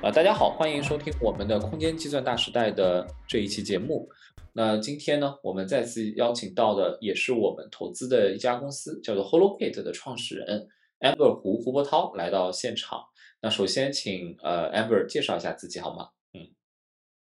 [0.00, 4.08] 啊，大家好，欢迎收听我们的空间计算大时代的这一期节目。
[4.52, 10.68] 那今天呢，我们再次邀请到的也是我们投资的一家公司，叫做 HoloKit 的创始人
[11.00, 13.00] Amber 胡胡博涛来到现场。
[13.42, 16.10] 那首先请呃 Amber 介绍一下自己好吗？
[16.32, 16.46] 嗯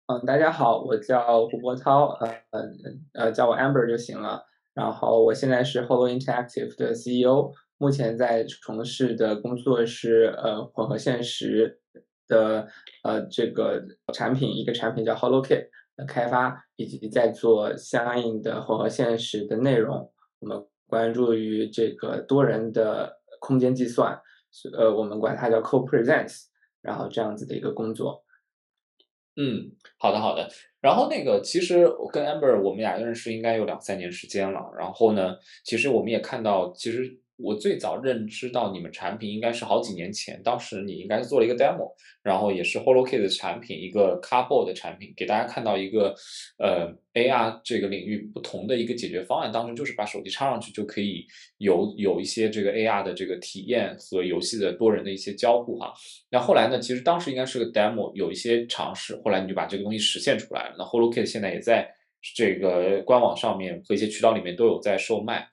[0.08, 2.62] 嗯，大家好，我叫胡博涛，呃呃
[3.14, 4.45] 呃，叫我 Amber 就行了。
[4.74, 7.52] 然后我现在是 Holo Interactive 的 CEO。
[7.78, 11.80] 目前在从事的工作是呃混合现实
[12.30, 12.66] 的
[13.02, 13.84] 呃这个
[14.15, 15.66] 产品，一个产品叫 HoloKit
[15.97, 20.11] 的开发，以及在做相应的混合现实的内容。
[20.39, 24.19] 我们关注于这个多人的空间计算，
[24.73, 26.45] 呃，我们管它叫 Co-Presence，
[26.80, 28.25] 然后这样子的一个工作。
[29.37, 30.48] 嗯，好的好的。
[30.81, 34.61] 然后那个其实我跟 Amber 我们俩认识应该有两三年时间了。
[34.78, 37.20] 然后呢，其实我们也看到其实。
[37.42, 46.14] 我最早认知到你们产品应该是好几年前，当时你应该是做了一个 demo，然后也是 HoloKit 的产品，一个 Carbo 的产品，给大家看到一个
[46.58, 49.50] 呃 AR 这个领域不同的一个解决方案。
[49.52, 51.27] 当时就是把手机插上去就可以
[51.58, 55.92] 有有一些这个 AR 的这个体验和游戏的多人的一些交互哈。
[56.30, 60.77] 那后来呢，其实当时应该是个 demo，有一些尝试，后来你就把这个东西实现出来了。
[60.78, 61.88] 那 HoloKit 现在也在
[62.34, 65.50] 这个官网上面和一些渠道里面都有在售卖。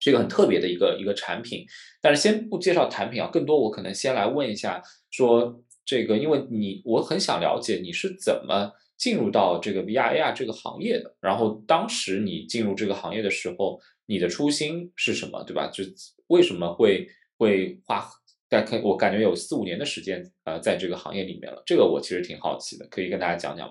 [0.00, 1.64] 是一个很特别的一个一个产品，
[2.00, 15.70] 但是先不介绍产品啊，更多我可能先来问一下，说这个，因为你我很想了解你是怎么进入到这个 VR AR 这个行业的，然后当时你进入这个行业的时候，你的初心是什么，对吧？
[15.72, 15.84] 就
[16.28, 18.04] 为什么会会花
[18.48, 23.68] 大概我感觉有四五年的时间呃在这个行业里面了，这个我其实挺好奇的，可以跟大家讲讲。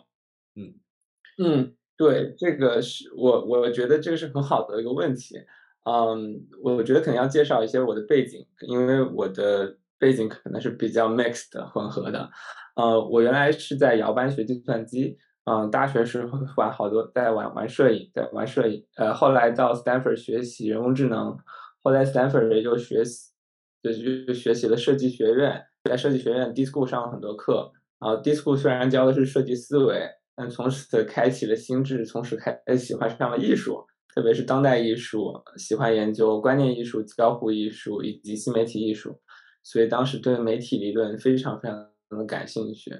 [0.55, 0.73] 嗯
[1.37, 5.35] 嗯，对，这个是我我觉得这个是很好的一个问题。
[5.89, 12.29] 嗯，我觉得可能要介绍一些我的背景，因为我的背景可能是比较 mixed 混合的。
[12.75, 18.85] 呃，我原来是在摇班学计算机，嗯，大学时候玩好多，在玩玩摄影，在玩摄影。
[18.97, 21.35] 呃，后来到 Stanford 学习人工智能，
[21.81, 23.31] 后来 Stanford 又学习，
[23.81, 27.71] 就就学习了设计学院，在设计学院 D School 上了很多课。
[27.99, 33.85] 然后 D School 虽然教的是设计思维，但从此开启了心智，从此开喜欢上了艺术。
[34.13, 39.19] 特别是当代艺术，喜欢研究观念艺术、交互艺术以及新媒体艺术，
[39.63, 42.91] 所以当时对媒体理论非常非常的感兴趣。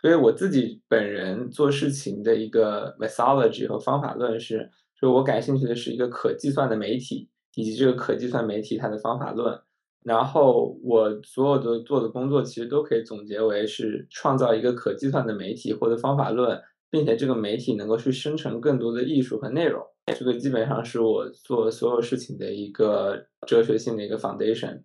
[0.00, 4.68] 所以我自己本人做事情的一个 methodology 和方法论是，
[5.00, 9.58] 就我感兴趣的是一个可计算的媒体，以及这个可计算媒体它的方法论。
[10.02, 16.60] 然后我所有的做的工作其实都可以总结为是创造一个可计算的媒体或者方法论，
[16.90, 19.80] 并且这个媒体能够去生成更多的艺术和内容。
[20.06, 24.82] 这个基本上是我做所有事情的一个哲学性的一个 foundation。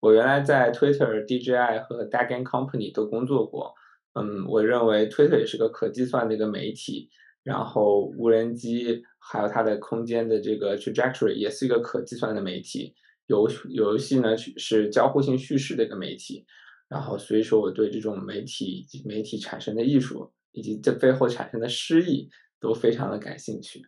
[0.00, 3.74] 我原来在 Twitter、DJI 和 d a g a n Company 都工作过。
[4.14, 7.08] 嗯，我认为 Twitter 也是个可计算的一个媒体，
[7.42, 12.94] 然后无人机还有它的空间的这个 trajectory 也是一个可计算的媒体。
[13.26, 16.44] 游游戏呢是交互性叙事的一个媒体。
[16.88, 22.28] 然后所以说我对这种媒体以及媒体产生的艺术以及这背后产生的诗意
[22.58, 23.80] 都非常的感兴趣。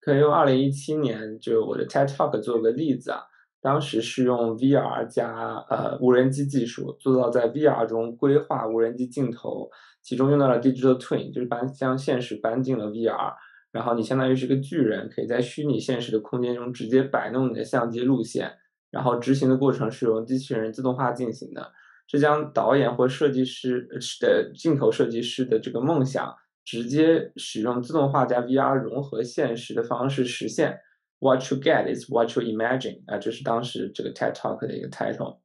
[0.00, 3.20] 可以用二零一七年就我的 TED Talk 做个例子啊，
[3.60, 9.70] 当时是用 VR 加呃无人机技术做到在 VR 中规划无人机镜头，
[10.02, 13.34] 其中用到了 Digital Twin，就是把将现实搬进了 VR，
[13.72, 18.50] 然后你相当于是个巨人，可以在虚拟现实的空间中直接摆弄你的相机路线，
[18.90, 21.70] 然后执行的过程是由机器人自动化进行的，
[22.08, 23.86] 这将导演或设计师
[24.20, 26.34] 的镜头设计师的这个梦想。
[26.70, 30.78] 直接使用自动化加 VR 融合现实的方式实现。
[31.18, 35.38] What you get is what you imagine 啊，这是当时这个 TED Talk 的一个 title，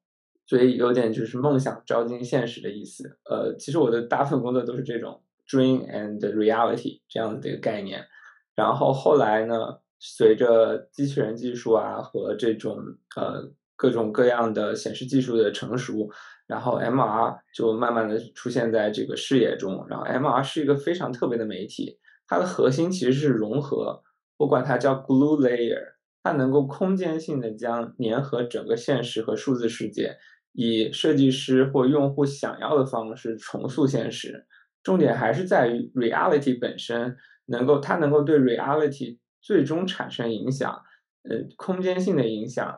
[0.45, 3.17] 所以有点就是梦想照进现实的意思。
[3.27, 8.05] 呃，其实我的大部分工作都是这种 dream and reality 这样子的一个概念。
[8.53, 12.77] 然后后来呢，随着机器人技术啊和这种
[13.15, 16.09] 呃各种各样的显示技术的成熟。
[16.47, 24.03] 然后 MR 就慢慢的出现在这个视野中，然后 MR 是一个非常特别的媒体，它的核心其实是融合，
[24.37, 25.81] 我管它叫 glue layer，
[26.21, 30.15] 它能够空间性的将粘合整个现实和数字世界，
[30.51, 34.45] 以设计师或用户想要的方式重塑现实。
[34.83, 37.17] 重点还是在于 reality 本身，
[37.47, 40.79] 能够它能够对 reality 最终产生影响，
[41.27, 42.77] 呃，空间性的影响。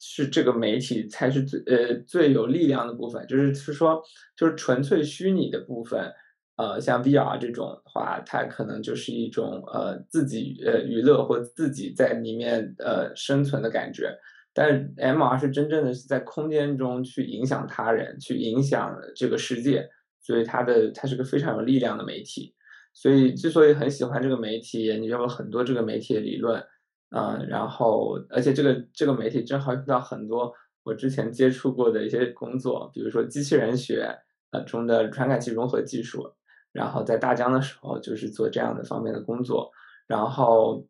[0.00, 4.02] 是这个媒体才是最呃最有力量的部分，就是是说
[4.34, 6.10] 就是纯粹虚拟的部分，
[6.56, 14.18] 呃，像 VR 这种的话，它可能就是一种呃自己呃娱乐或自己在里面呃生存的感觉。
[14.52, 19.88] 但 MR 是真正的是在空间中去影响他人，去影响这个世界，
[20.20, 22.52] 所以它的它是个非常有力量的媒体。
[22.92, 26.60] 所以之所以很喜欢这个媒体，研究了很多这个媒体的理论，
[27.10, 30.52] 嗯，然后而且这个这个媒体正好遇到很多
[30.82, 34.18] 我之前接触过的一些工作，比如说机器人学
[34.52, 36.32] 呃中的传感器融合技术，
[36.72, 39.70] 然后在大疆的时候就是做这样的方面的工作，
[40.06, 40.86] 然后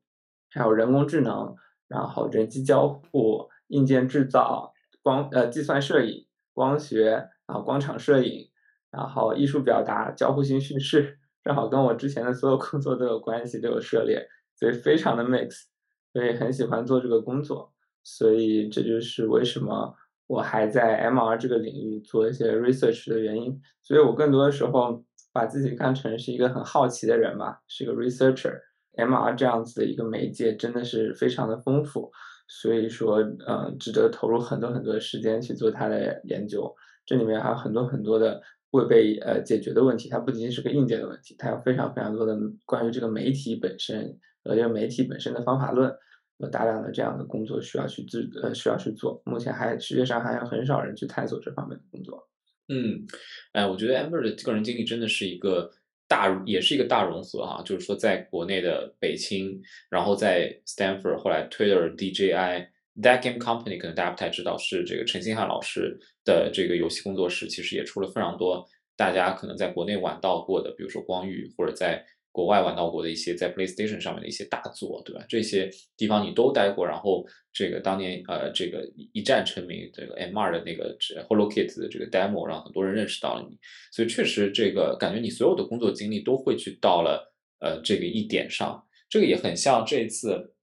[0.50, 1.54] 还有人工智能。
[1.90, 6.24] 然后人机交互、硬件制造、光呃计算摄影、
[6.54, 7.10] 光学，
[7.48, 8.48] 然后光场摄影，
[8.92, 14.24] 然后艺术表达、交互性叙事，正好跟我之前的所有工作都有关系，都有涉猎，
[14.54, 15.64] 所以非常的 mix，
[16.12, 17.72] 所以很喜欢做这个工作，
[18.02, 19.94] 所以这就是为什么
[20.26, 23.60] 我还在 MR 这个领域做一些 research 的原因。
[23.82, 28.54] 所以我更多的时候把自己看成是一个很好奇的人吧，是一个 researcher。
[28.94, 32.10] MR 这样子的一个媒介真的是非常的丰富，
[32.48, 36.74] 所以说，呃，值得投入很多很多的时间去做它的研究。
[37.06, 38.42] 这里面还有很多很多的
[38.72, 42.36] 未被呃解决的问题，它不仅仅是个硬件的问题，它有非常非常多的
[42.66, 45.92] 关于这个媒体本身，呃，这个媒体本身的方法论，
[46.38, 49.22] 有大量的这样的工作需要去自呃需要去做。
[49.24, 52.28] 目前还世界上还有很少人去探索这方面的工作。
[52.68, 53.06] 嗯，
[53.52, 55.70] 哎，我觉得 Amber 的个人经历真的是一个。
[56.10, 62.66] 大也是一个大融合哈，就是说在国内的北青，然后在 Stanford，后来 Twitter、DJI、
[63.00, 68.66] That Game Company，可能大家不太知道，是这个陈星汉老师的这个游戏工作室，其实也出了非常多
[68.96, 72.04] 大家可能在国内玩到过的，比如说光遇或者在。
[72.32, 75.24] 国外玩到过的一些在 PlayStation 上面的一些大作，对吧？
[75.28, 83.58] 这些地方你都待过，然后这个当年呃，这个一战成名，这个 M2 的那个 HoloKit 的这个 demo 让很多人认识到了你，
[83.92, 90.54] 所以确实这个感觉你所有的工作经历都会去到了呃这个一点上，这个也很像这次，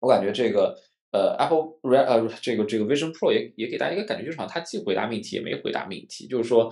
[0.00, 0.76] 我感觉这个。
[1.14, 6.26] 呃，Apple Re 呃这个这个 Vision Pro 也也给大家一个感觉，就是好像它既回答命题也没回答命题。
[6.26, 6.68] 就是说，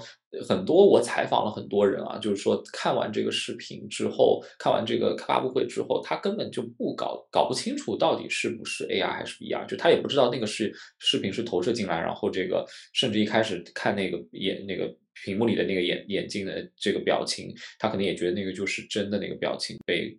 [0.49, 14.93] 很多我采访了很多人啊，就是说看完这个视频之后，看完这个发布会之后，他根本就不搞搞不清楚到底是不是 AR 还是 VR，就他也不知道那个是视频是投射进来，然后这个甚至一开始看那个眼那个
[15.25, 20.19] 屏幕里的那个眼眼镜的这个表情，他可能也觉得那个就是真的那个表情被。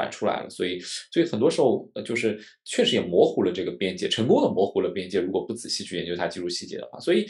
[0.00, 0.80] 反出来了，所以，
[1.12, 5.20] 所以很多时候，就是确实也模糊了这个边界，成功的模糊了边界。
[5.20, 7.26] 如果不仔细去研究它技术细节的话，所以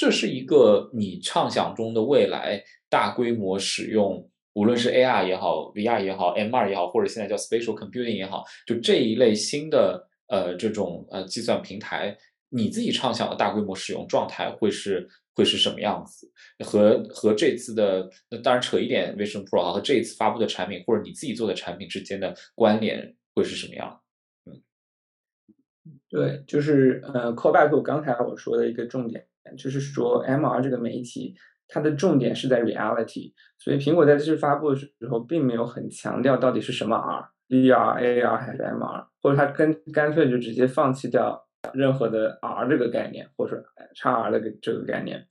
[0.00, 12.16] 这是一个你畅想中的未来大规模使用，无论是 AR 也好，VR 也好，MR 也好，或者现在叫 Spatial Computing 也好，就这一类新的呃这种呃计算平台，
[12.50, 15.08] 你自己畅想的大规模使用状态会是。
[15.36, 16.32] 会是什么样子？
[16.64, 24.00] 和和这次的那当然扯一点 Vision Pro 啊，和这一次发布的产品或者你自己做的产品之间的关联会是什么样？
[24.46, 24.62] 嗯，
[26.08, 29.26] 对，就是呃，call back 我刚才我说的一个重点，
[29.58, 31.34] 就是说 MR 这个媒体
[31.68, 41.45] 它的重点是在 reality，所以苹果在这次发布的时候并没有很强调到底是什么 R，VR、AR 还是 MR，或者它干干脆就直接放弃掉。
[41.74, 43.64] 任何的 R 这个概念，或者说
[43.94, 45.26] XR 的这个概念，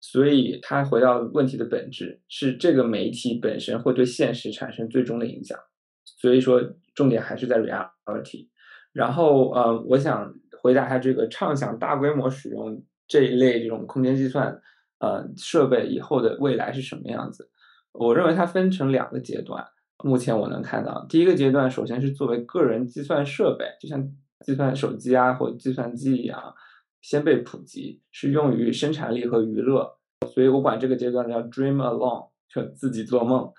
[0.00, 5.58] 所以它回到问题的本质是这个媒体本身会对现实产生最终的影响，
[6.04, 6.62] 所以说
[6.94, 8.48] 重点还是在 reality。
[8.92, 14.60] 然后呃，我想回答一下这个畅想大规模使用这一类这种空间计算
[15.00, 17.50] 呃设备以后的未来是什么样子？
[17.92, 19.66] 我认为它分成两个阶段，
[20.04, 24.08] 目前我能看到，第一个阶段首先是作为个人计算设备，就像。
[24.44, 26.54] 计算手机啊，或计算机一样，
[27.00, 29.98] 先被普及，是用于生产力和娱乐，
[30.34, 33.50] 所以我管这个阶段叫 dream alone，就自己做梦。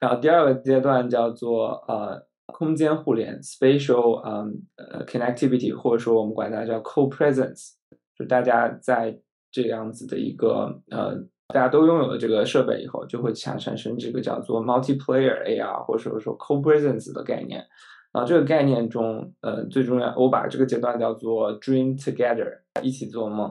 [0.00, 7.72] 然后第二个阶段叫做呃空间互联 spatial 嗯呃 connectivity，或者说我们管它叫 co-presence，
[8.16, 9.18] 就大家在
[9.50, 11.14] 这样子的一个呃
[11.48, 17.64] 大家都拥有了这个设备以后，就会产产生这个叫做 multiplayer AR，或者说 co-presence 的概念。
[18.12, 23.48] 啊，这个概念中，呃，最重要，我把这个阶段叫做 dream together，一起做梦。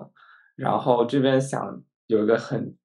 [0.58, 2.76] 然后这边想有一个很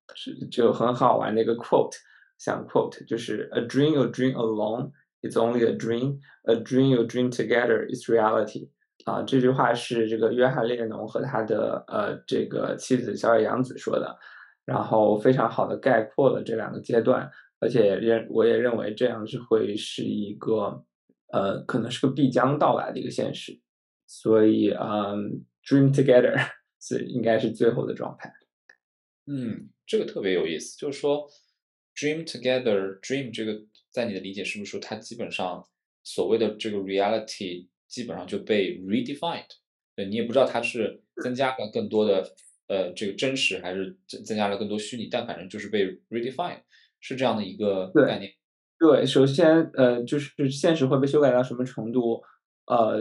[0.52, 1.96] 就很好玩的一个 quote，
[2.38, 7.84] 想 quote 就是 a dream you dream alone is only a dream，a dream you dream together
[7.92, 8.68] is reality。
[9.04, 14.16] 啊，这句话是这个约翰列侬和他的呃这个妻子小野洋子说的，
[14.64, 17.28] 然后非常好的概括了这两个阶段，
[17.58, 20.84] 而且认我也认为这样是会是一个。
[21.34, 23.60] 呃，可能是个必将到来的一个现实，
[24.06, 26.32] 所以嗯，dream together
[26.80, 28.32] 是应该是最后的状态。
[29.26, 31.28] 嗯，这个特别有意思，就是说
[31.96, 33.60] dream together，dream 这个
[33.90, 35.66] 在你的理解是不是说它基本上
[36.04, 39.48] 所谓的这个 reality 基本上就被 redefined，
[39.96, 42.32] 对你也不知道它是增加了更多的
[42.68, 46.60] 呃这个真实，还是增增加了更多虚拟，但反正就是被 redefined，
[47.00, 48.32] 是这样的一个概念。
[48.84, 52.22] 对，首先呃就是现实会被修改到什么程度，
[52.66, 53.00] 呃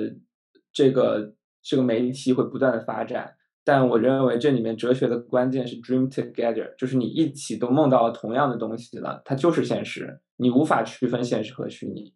[0.72, 3.36] 这个这个媒体会不断的发展。
[3.66, 12.14] 但我认为这里面哲学的关键是 dream together，就是你一起都梦到了同样的东西了，它就是现实，你无法区分现实和虚拟，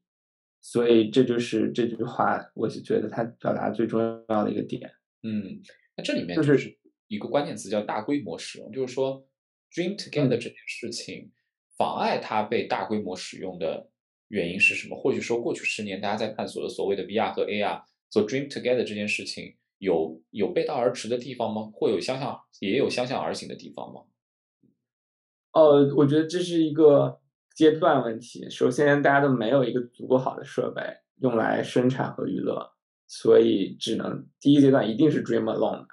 [0.61, 4.89] 所以这就是这句话，我是觉得它表达最重要的一个点。
[5.23, 5.59] 嗯，
[5.97, 6.77] 那这里面就是
[7.09, 9.27] 一个关键词叫大规模使用，就是说
[9.73, 11.29] dream together 这件事情
[11.77, 13.89] 妨碍它被大规模使用的
[14.27, 14.97] 原因是什么？
[14.99, 19.55] 或许说过去十年大家在探索的所谓的 VR 和 AR 做 dream together 这件事情。
[19.79, 21.69] 有有背道而驰的地方吗？
[21.71, 24.01] 会有相向也有相向而行的地方吗？
[25.51, 27.19] 呃，我觉得这是一个
[27.55, 28.49] 阶段问题。
[28.49, 30.81] 首先，大家都没有一个足够好的设备
[31.21, 32.71] 用来生产和娱乐，
[33.05, 35.85] 所以只能第一阶段一定是 dream alone，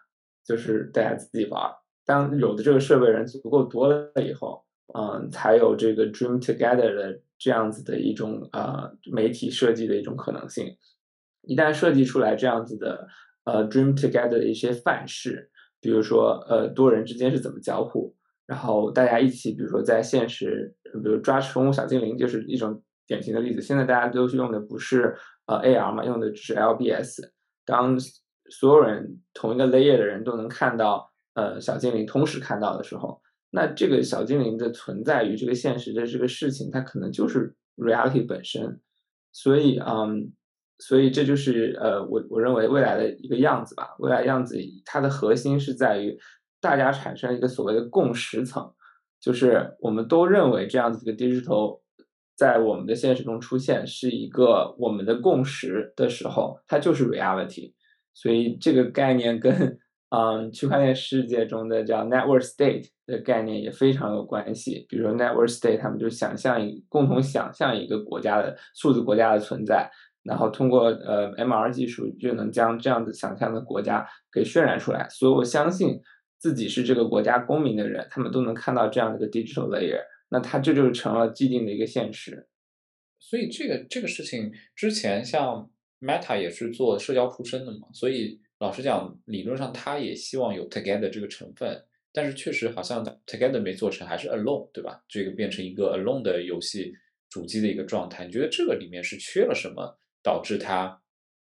[0.42, 1.70] 就是大家自己玩。
[2.06, 10.76] 当有的这个设备人足够多了以后，嗯，才有这个 dream together 的这样子的一种呃媒体设计的一种可能性。
[11.42, 13.08] 一旦设计出来这样子的。
[13.46, 23.60] 呃，dream together 的一些范式，比如说，呃，多人之间是怎么交互，然后大家一起，比如说在现实，比如抓宠物小精灵就是一种典型的例子。
[23.60, 25.14] 现在大家都是用的不是
[25.44, 27.20] 呃 AR 嘛，用的只是 LBS。
[27.66, 27.98] 当
[28.48, 33.20] 所有人同一个 layer 的人都能看到呃小精灵同时看到的时候，
[33.54, 38.80] 那这个小精灵的存在于这个现实的这个事情，它可能就是 reality 本身。
[39.32, 40.32] 所以，嗯。
[40.80, 43.94] 所以这就是呃，我我认为未来的一个样子吧。
[44.00, 46.18] 未来样子它的核心是在于
[46.60, 48.74] 大家产生一个所谓的共识层，
[49.20, 51.80] 就是我们都认为这样子的 digital
[52.36, 57.72] 在我们的现实中出现是一个我们的共识的时候，它就是 reality。
[58.12, 59.78] 所以这个概念跟
[60.14, 64.86] 嗯区块链世界中的叫 network state 的概念也非常有关系。
[64.88, 69.90] 比如说 network state，他们就想象一共同想象一个国家的数字国家的存在。
[70.22, 76.00] 然后通过呃 MR 技术就能将这样子想象的国家给渲染出来，所以我相信
[76.38, 82.48] 自己是这个国家公民的人，他们都能看到这样的一个 digital layer，那它这就成了既定的一个现实。
[83.20, 85.68] 所以这个这个事情之前像
[86.00, 95.04] Meta 也是做社交出身的嘛，所以老实讲，理论上他也希望有 together 这个成分，但是确实好像 together 没做成，还是 alone，对吧？
[95.06, 96.90] 这个变成一个 alone 的游戏
[97.28, 99.94] 主机的一个状态，你觉得这个里面是缺了什么？
[100.22, 100.98] 导致它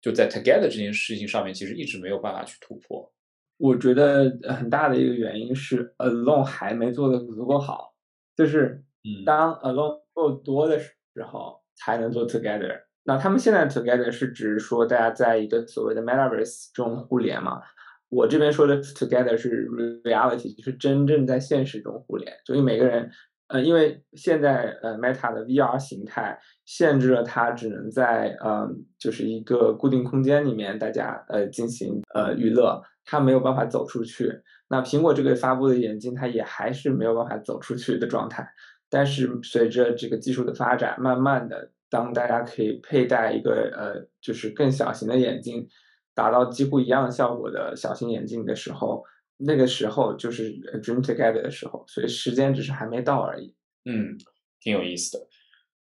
[0.03, 3.09] 就在 together 这件事情上面，其实一直没有办法去突破。
[3.57, 7.95] 我觉得很大的一个原因是 alone 还没做的足够好，
[8.35, 8.85] 就是
[9.25, 10.93] 当 alone 够多的时
[11.25, 12.86] 候才能做 together。
[13.07, 17.63] 那他们现在 together 是指说大家在一个所谓的 metaverse 中互联嘛？
[18.09, 19.67] 我这边说的 together 是
[20.05, 23.11] reality，就是真正在现实中互联，所以每个人。
[23.49, 34.43] 呃，因为现在呃，Meta 的 VR 形态限制了它只能在呃，就是一个固定空间里面，大家呃进行呃娱乐，它没有办法走出去。
[34.69, 38.45] 那苹果这个发布的眼镜，它也还是没有办法走出去的状态。
[38.91, 45.69] 但是随着这个技术的发展，慢慢的，当大家可以佩戴一个呃，就是更小型的眼镜，
[46.15, 49.05] 达到几乎一样效果的小型眼镜的时候。
[49.39, 50.51] 那个时候就是
[50.83, 53.55] dream together 的时候，所以时间只是还没到而已。
[53.85, 54.17] 嗯，
[54.61, 55.27] 挺有意思的。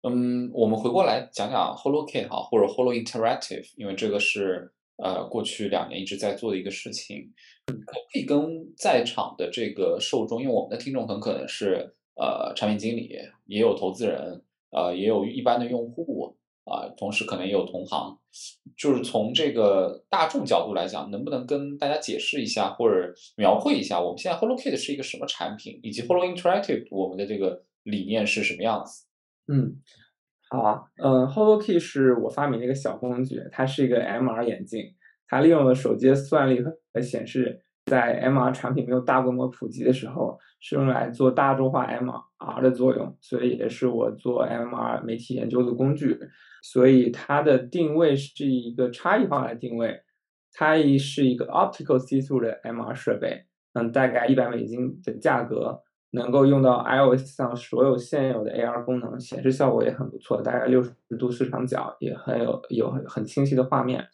[0.02, 7.32] 嗯，我们回过来讲讲 HoloKit 哈，或者 Holo Interactive，因为这个是呃过去两年一直在做的一个事情。
[7.66, 13.08] 可以跟在场的这个受众，因为我们的听众很可能是呃产品经理，
[13.46, 16.36] 也有投资人，呃也有一般的用户。
[16.64, 18.16] 啊，同时可能也有同行，
[18.76, 29.04] 就是从这个大众角度来讲，能不能跟大家解释一下或者描绘一下，我们现在 HoloKit 是一个什么产品，以及 Holo Interactive 我们的这个理念是什么样子？
[29.48, 29.80] 嗯，
[30.48, 34.94] 好啊，嗯，HoloKit 是我发明的一个小工具，它是一个 MR 眼镜，
[35.26, 37.64] 它利用了手机的算力和显示。
[37.86, 46.18] 在 MR 产品没有大规模普及的时候，是用来做大众化 MR 的作用，所以也是我做 MR 媒体研究的工具。
[46.62, 50.02] 所以它的定位是一个差异化的定位，
[50.52, 64.06] 它是一个 optical C2 的 MR 设备，嗯，大概一百美金的价格，能够用到 iOS 上所有现有的 AR 功能，显示效果也很不错，大概六十度视场角，也很有有很很清晰的画面。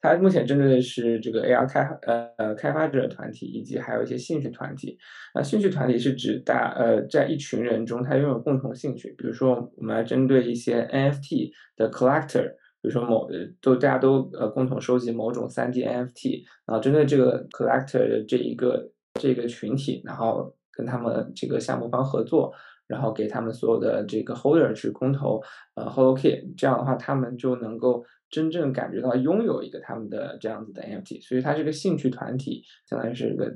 [0.00, 4.96] 它目前针对的是这个 AR 开呃呃开发者团体，以及还有一些兴趣团体。
[5.34, 9.14] 那兴趣团体是指大呃在一群人中，他拥有共同兴趣。
[9.18, 12.48] 比如说，我们来针对一些 NFT 的 collector，
[12.80, 13.28] 比如说某
[13.60, 22.52] 都大家都呃共同收集某种 3D NFT，然后针对这个 collector 的这一个这个群体，然后跟他们这个项目方合作，
[22.86, 25.42] 然后给他们所有的这个 holder 去公投
[25.74, 33.52] 呃 HoloKit，这样的话他们就能够真正感觉到拥有一个他们的这样子的 NFT，所以它是个兴趣团体，相当于是一个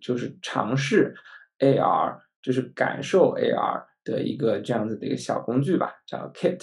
[0.00, 1.14] 就是尝试
[1.58, 6.60] AR，就是感受 AR 的一个这样子的一个小工具吧，叫 Kit。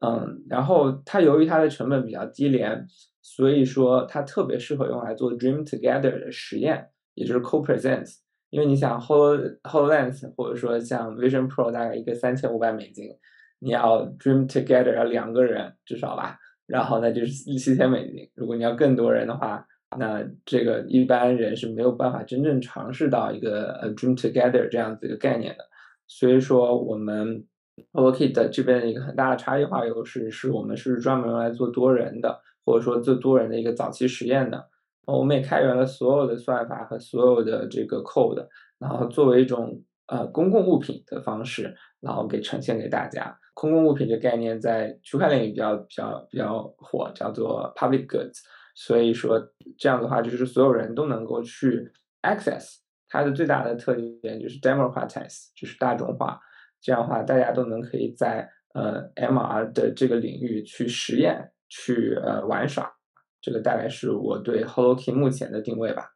[0.00, 2.86] 嗯，然后它由于它的成本比较低廉，
[3.22, 8.16] 所以说它特别适合用来做 Dream Together 的实验，也就是 Co-Presence。
[8.50, 13.08] 因为你想 Hol Hololens 或者说像 Vision Pro 大概一个三千五百美金，
[13.58, 18.28] 你要 Dream Together 要两个人至少吧，然后那就是七千美金。
[18.34, 19.66] 如果你要更多人的话，
[19.98, 25.64] 那这个一般人是没有办法真正尝试到一个呃 Dream Together 这样子一个概念的。
[26.06, 27.44] 所以说我们。
[27.92, 34.66] OLOKIT 这边的一个很大的差异化优势是我们是专门用来做多人的，或者说做多人的一个早期实验的。
[35.04, 38.46] 我们也开源了所有的算法和所有的这个 code，
[38.78, 43.38] 然后作为一种呃公共物品的方式，然后给呈现给大家。
[43.56, 48.34] 公共物品这概念在区块链也比较比较比较火，叫做 public goods。
[48.74, 49.40] 所以说
[49.78, 52.76] 这样的话，就是所有人都能够去 access。
[53.08, 56.38] 它的最大的特点就是 democratize，就是大众化。
[56.82, 62.92] 这样的话，大家都能可以在呃 MR 的这个领域去实验、去呃玩耍。
[63.40, 66.10] 这个大概是我对 Holoki 目前的定位吧。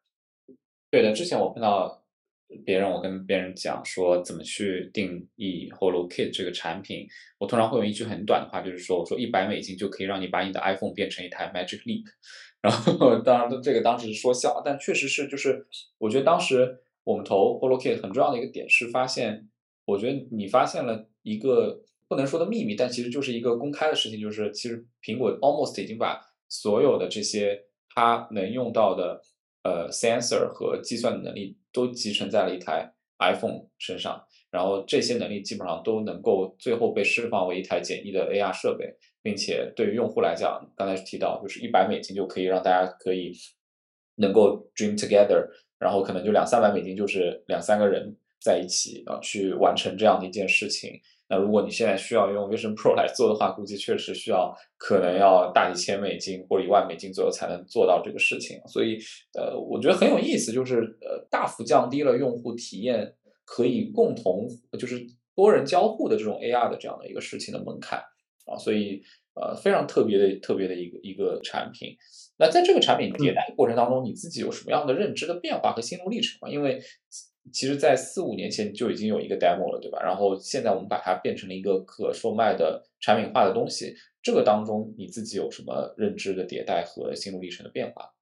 [0.91, 2.00] 对的，之前我碰到
[2.65, 7.07] 别人，我跟别人讲说怎么去定义 HoloKit 这个产品，
[7.39, 12.05] 我通常会用一句很短的话，就是说我说一百美金就可以让你把你的 iPhone 变成一台 Magic Leap。
[12.63, 15.67] 然后当然这个当时是说笑，但确实是就是
[15.99, 19.47] 我觉得当时我们投 HoloKit 很重要的一个点是发现。
[19.87, 27.61] 我觉得你发现了一个不能说的秘密，但其实就是一个公开的事情，就是其实苹果 almost 已经把所有的这些
[27.93, 29.21] 它能用到的
[29.65, 43.33] 呃 sensor 和计算的能力都集成在了一台 iPhone 身上，然后这些能力基本上都能够最后被释放为一台简易的 AR 设备，并且对于用户来讲，刚才提到就是一百美金就可以让大家可以
[44.17, 45.47] 能够 dream together，
[45.79, 48.17] 然后可能就两三百美金就是两三个人。
[48.43, 50.99] 在一起啊，去完成这样的一件事情。
[51.31, 58.61] 那如果你现在需要用 Vision Pro 来做的话，估计确实需要可能要大几千美金或者一万美金左右才能做到这个事情。
[58.67, 58.99] 所以，
[59.39, 63.15] 呃，我觉得很有意思，就是呃，大幅降低了用户体验
[63.45, 68.01] 可以共同就是多人交互的这种 AR 的这样的一个事情的门槛
[68.47, 68.59] 啊。
[68.59, 69.01] 所以，
[69.35, 71.97] 呃，非常特别的特别的一个一个产品。
[72.39, 76.49] 那在这个产品迭代过程当中，你自己有什么样的认知的变化和心路历程吗？
[76.49, 76.83] 因为
[77.53, 80.01] 其实，在四五年前就已经有一个 demo 了，对吧？
[80.03, 83.95] 然后现在我们把它变成了一个可售卖的产品化的东西。
[84.23, 88.13] 这个当中，你自己有什么认知的迭代和心路历程的变化？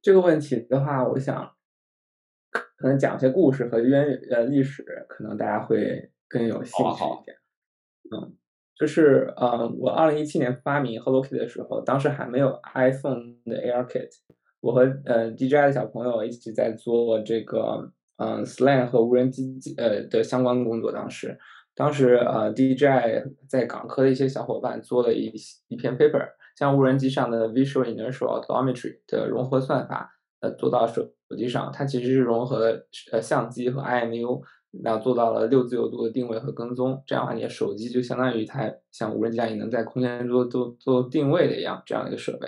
[0.00, 1.54] 这个问题的话，我想
[2.50, 7.36] 可能讲一些故事和渊呃历史，可能大家会更有兴趣一点。
[8.10, 8.36] 嗯，
[8.78, 14.10] 就是呃，我二零一七年发明 HoloKit 的时候，当时还没有 iPhone 的 AirKit，
[14.60, 17.92] 我和呃 DJI 的小朋友一起在做这个。
[18.16, 21.36] 嗯，SLAN 和无人机呃的相关工作，当时，
[21.74, 25.32] 当时呃，DJI 在港科的一些小伙伴做了一
[25.66, 34.40] 一篇 paper，将无人机上的 Visual Inertial Odometry 的融合算法呃做到手手机上，它其实是融合了呃相机和 IMU，
[34.84, 42.46] 然后做到了六自由度的定位和跟踪，这样的话，你的手机就相当于一台像无人机一样也能在空间做做做定位的一样这样一个设备。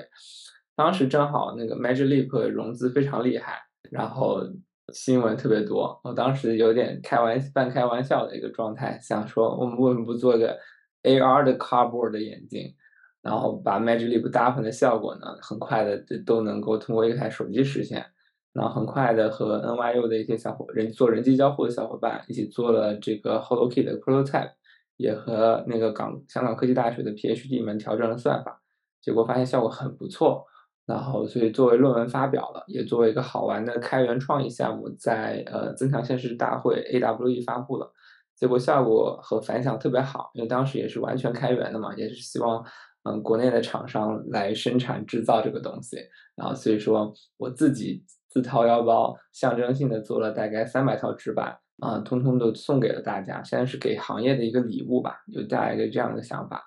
[0.76, 3.58] 当时正好那个 Magic Leap 融资非常厉害，
[3.90, 4.44] 然后。
[4.92, 10.56] 新闻特别多，我当时有点开玩半开玩笑的一个状态，想说我们为什么不做个
[11.02, 12.72] AR 的 cardboard 的眼镜，
[13.20, 18.06] 然后把 Magic Leap 搭配的效果呢，很快的都能够通过一台手机实现，
[18.52, 24.52] 然后很快的和 NYU 的一些小伙人做人机交互的小伙伴一起做了这个 HoloKit 的 prototype，
[24.96, 28.62] 也和那个港香港科技大学的 PhD 们调整了算法，
[29.02, 30.46] 结果发现效果很不错。
[30.86, 37.92] 然后，所以作为论文发表了，也作为一个好玩的开源创意项目，在呃增强现实大会 AWE 发布了，
[38.36, 42.64] 结果效果和反响特别好，因为当时也是完全开源的嘛，也是希望
[43.02, 45.96] 嗯国内的厂商来生产制造这个东西，
[46.36, 56.62] 然后所以说我自己自掏腰包，象征性的做了大概三百套纸板啊，通通都送给了大家，现在是给行业的一个礼物吧，就带来一个这样的想法。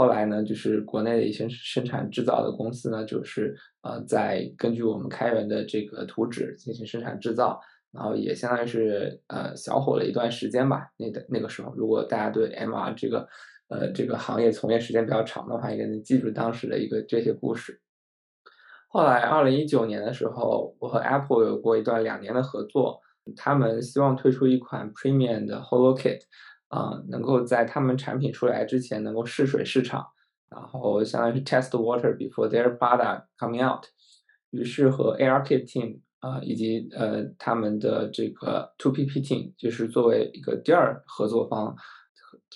[0.00, 7.60] 后来呢，就是国内的一些生产制造的公司呢，就是呃，在根据我们开源的这个图纸进行生产制造，
[7.92, 10.88] 然后也相当于是呃小火了一段时间吧。
[10.96, 13.28] 那的那个时候，如果大家对 MR 这个
[13.68, 17.78] 呃这个行业从业时间比较长的话，也能记住当时的一个这些故事。
[18.88, 22.98] 后来二零一九年的时候，我和 Apple 有过一段两年的合作，
[23.36, 26.20] 他们希望推出一款 Premium 的 HoloKit，
[26.70, 30.06] 啊，能够在他们产品出来之前能够试水市场，
[30.48, 33.84] 然后相当于是 test water before their product coming out。
[34.50, 41.76] 于是和 ARK team 啊，以及呃他们的这个 To PP team，就是作为一个第二合作方，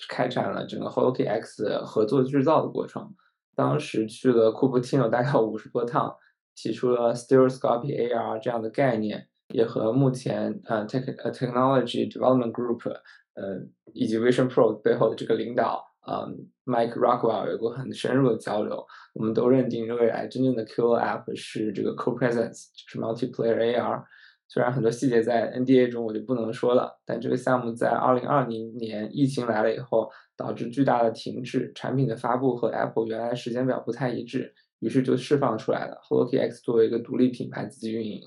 [0.09, 3.15] 开展了整个 HoloKit X 合作制造的过程。
[3.55, 6.13] 当时去了库布提诺大概五十多趟，
[6.53, 12.89] 提出了 Stereoscopy AR 这样的概念，也和目前呃 Tech Technology Development Group
[13.33, 13.61] 呃
[13.93, 15.83] 以及 Vision Pro 背后的这个领导。
[16.07, 16.31] 呃
[16.65, 24.03] ，Mike Rockwell 有过很深入的交流，我们都认定未来真正的 Q App 是这个 Co-Presence，就是 Multiplayer AR。
[24.47, 35.99] 虽然很多细节在 NDA 中我就不能说了，但这个项目在2020年疫情来了以后，导致巨大的停滞，产品的发布和 Apple 原来时间表不太一致，于是就释放出来了。
[36.07, 38.21] HoloKit X 作为一个独立品牌自己运营，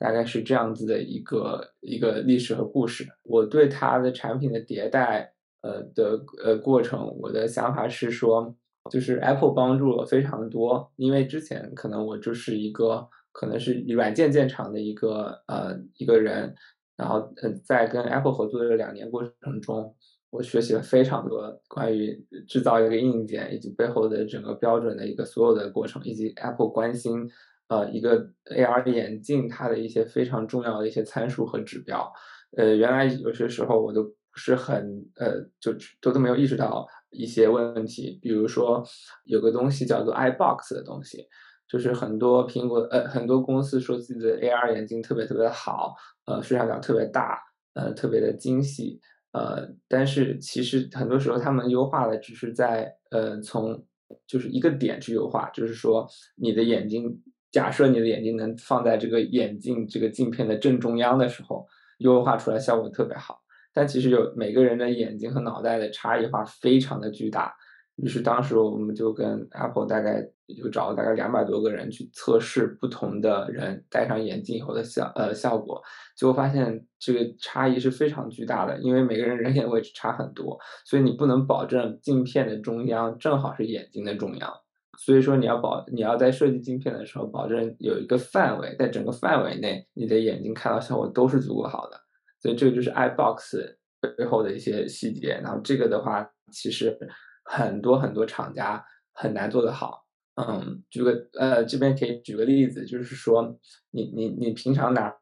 [0.00, 3.06] 大概是这样子的一个一个历史和故事。
[3.22, 5.32] 我对它的产品的迭代。
[5.62, 8.56] 呃的呃过程，我的想法是说，
[8.90, 16.54] 就是 Apple 帮助了非常多，因为之前可能我就是一个可能是软件建厂的一个呃一个人，
[16.96, 19.94] 然后呃在跟 Apple 合作的两年过程中，
[20.30, 27.28] 我学习了非常多关于制造一个硬件以及背后的整个标准的一个所有的过程，以及 Apple 关心
[27.70, 32.12] 呃一个 AR 眼镜它的一些非常重要的一些参数和指标，
[32.58, 34.10] 呃原来有些时候我都不。
[34.36, 38.80] 是很呃，就都都没有意识到一些问题，比如说
[39.24, 41.26] 有个东西叫做 iBox 的东西，
[41.68, 47.40] 就是很多苹果呃很多公司说自己的 AR 眼镜特别特别的好，呃，视像表特别大，
[47.74, 49.00] 呃，特别的精细，
[49.32, 53.84] 呃，但是其实很多时候他们优化的只是在呃从
[54.28, 61.66] 就是一个点去优化，就是说你的眼睛，假设你的眼睛能放在这个眼镜这个镜片的正中央的时候，
[61.98, 63.40] 优化出来效果特别好。
[63.72, 67.54] 但其实有每个人的眼睛和脑袋的差异化非常的巨大，
[67.96, 70.20] 于是当时我们就跟 Apple 大概
[70.60, 75.80] 就找了大概两百多个人去测试不同的人戴上眼镜以后的效呃效果，
[76.16, 84.52] 结果发现这个差异是非常巨大的，因为每个人人眼位置差很多，所以你不能保证镜片的中央正好是眼睛的中央，
[84.98, 92.00] 所以说你要保你要在设计镜片的时候保证有一个范围，在整个范围内你的眼睛看到效果都是足够好的。
[92.40, 93.76] 所以这个就是 iBox
[94.16, 96.98] 背后的一些细节，然后这个的话，其实
[97.44, 100.06] 很多很多厂家很难做得好。
[100.36, 103.58] 嗯，举个呃，这边可以举个例子，就是说，
[103.90, 105.14] 你你你平常拿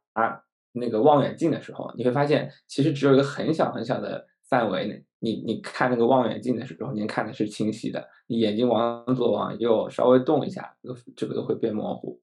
[0.73, 10.75] 那个望远镜的时候，你会发现，其实只有一个很小很小的范围内，你你看那个望远镜的时候，你看的是清晰的，你眼睛往左往右稍微动一下，
[11.17, 12.21] 这个都会变模糊。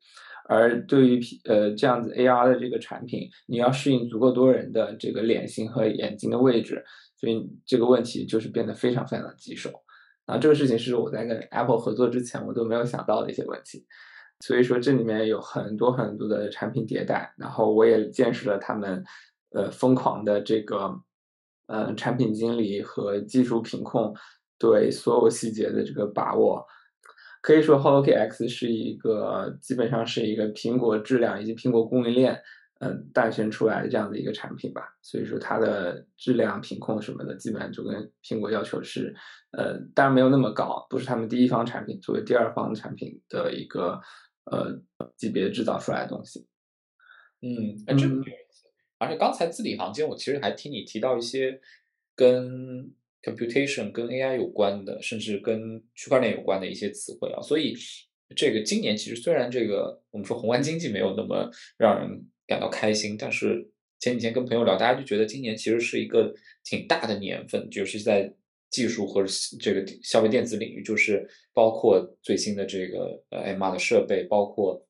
[0.47, 6.84] 而对于呃这样子 AR 的这个产品，你要适应足够多人的这个脸型和眼睛的位置，
[7.19, 9.71] 所以这个问题就是变得非常非常的棘手。
[10.25, 13.86] 啊这个事情是我在跟 Apple 合作之前我都没有想到的一些问题，
[14.39, 19.03] 所以说这里面有很多很多的产品迭代，然后我也见识了他们
[19.51, 20.95] 呃疯狂的这个
[21.67, 24.13] 呃产品经理和技术品控
[24.58, 26.65] 对所有细节的这个把握。
[27.41, 32.41] 可以说，HoloKit X 是一个基本上是一个苹果质量以及苹果供应链，
[32.80, 34.82] 嗯，诞生出来的这样的一个产品吧。
[35.04, 39.15] 所以说，它的质量品控什么的，基本上就跟苹果要求是，
[39.51, 44.01] 呃，当然没有那么高，不是他们第一方产品，作为第二方产品的一个
[44.45, 44.82] 呃
[45.15, 46.47] 级别制造出来的东西。
[47.43, 48.08] 嗯，哎，这。
[49.06, 51.60] 而且刚才字里行间，我其实还听你提到一些
[52.15, 52.94] 跟。
[53.26, 57.74] computation 跟 AI 有关的，甚至跟区块链有关的一些词汇啊，所以
[58.36, 63.68] 这个今年其实虽然这个我们说宏观经济没有那么让人感到开心，但是
[64.00, 66.32] 前几天跟朋友聊，大家就觉得今年其实是一个
[66.63, 68.32] 挺大的年份，就是在
[68.70, 69.26] 技术和
[69.60, 74.85] 这个消费电子领域，就是包括最新的这个呃 MR 的设备，包括。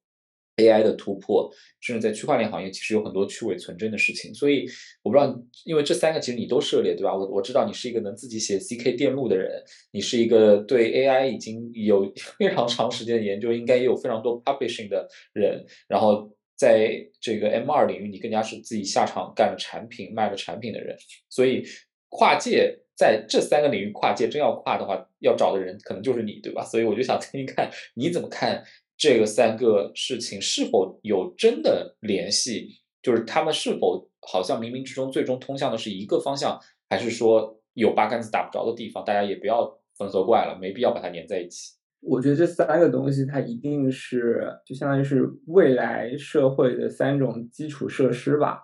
[0.58, 4.34] AI 的突破，甚至在区块链行业，其实有很多去伪存真的事情。
[4.34, 4.66] 所以
[5.04, 7.14] 我不知道，因为这三个其实你都涉猎，对吧？
[7.14, 15.66] 我我知道你是一个能自己写 ZK 电路的人，你是一个对 AI 已经有 非常长时间的研究，应该也有非常多 publishing 的人。
[15.90, 20.96] 然后在这个 M2 领域，你更加是自己下场干了产品、卖了产品的人。
[21.30, 21.64] 所以
[22.08, 26.64] 跨界在这三个领域跨界，真要跨的话，要找的人可能就是你，对吧？
[26.64, 28.64] 所以我就想听听看你怎么看。
[28.98, 32.70] 这个三个事情是否有真的联系？
[33.02, 41.74] 就是他们是否好像冥冥之中最终通向的是一个方向，还是说有八竿子打不着的地方，大家也不要缝合怪了，没必要把它粘在一起。
[42.02, 48.64] 我觉得这三个东西它一定是就相当于是未来社会的三种基础设施吧。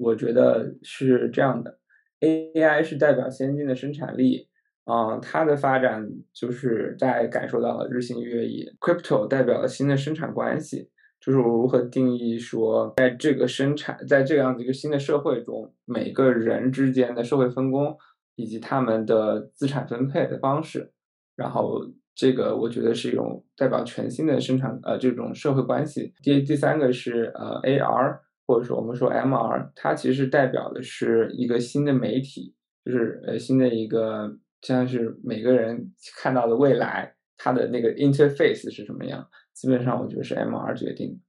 [0.00, 1.78] 我觉得是这样的
[2.20, 4.48] ，AI 是代表先进的生产力，
[4.86, 8.64] 啊，它的发展就是在感受到了日新月异。
[8.80, 10.88] Crypto 代表了新的生产关系，
[11.20, 17.96] 就是我如何定义说，在这个生产，在这样的一个新的社会中，每个人之间的社会分工
[18.36, 20.92] 以及他们的资产分配的方式，
[21.36, 21.80] 然后
[22.14, 26.14] 这个我觉得是一种代表全新的生产呃这种社会关系。
[26.22, 28.20] 第第三个是呃 AR。
[28.48, 39.28] 或者说我们说 MR，它其实代表的是一个新的媒体，就是呃新的一个像是每个人看到的未来，它的那个 interface 是什么样？
[39.54, 41.20] 基本上我觉得是 MR 决定。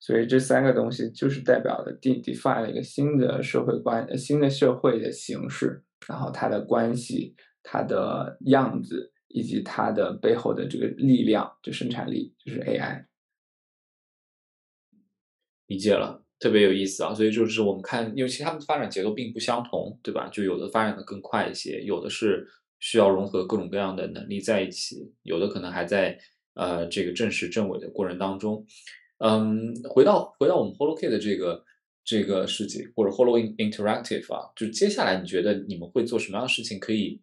[0.00, 13.06] 所以这三个东西就是代表的 define 了一个新的社会关，新的社会的形式，然后它的关系、它的样子以及它的背后的这个力量，就生产力，就是 AI。
[15.66, 16.22] 理解了。
[16.40, 20.28] 特别有意思啊，所以就是我们看，因为其实他们的发展节奏并不相同，对吧？
[20.28, 22.46] 就有的发展的更快一些，有的是
[22.84, 26.18] 需要融合各种各样的能力在一起，有的可能还在
[26.52, 28.62] 呃这个正实正伪的过程当中。
[29.16, 31.64] 嗯，回到回到我们 HoloK 的这个
[32.04, 37.22] 这个世界或者 Holo Interactive 啊，就接下来你觉得你们会做什么样的事情可以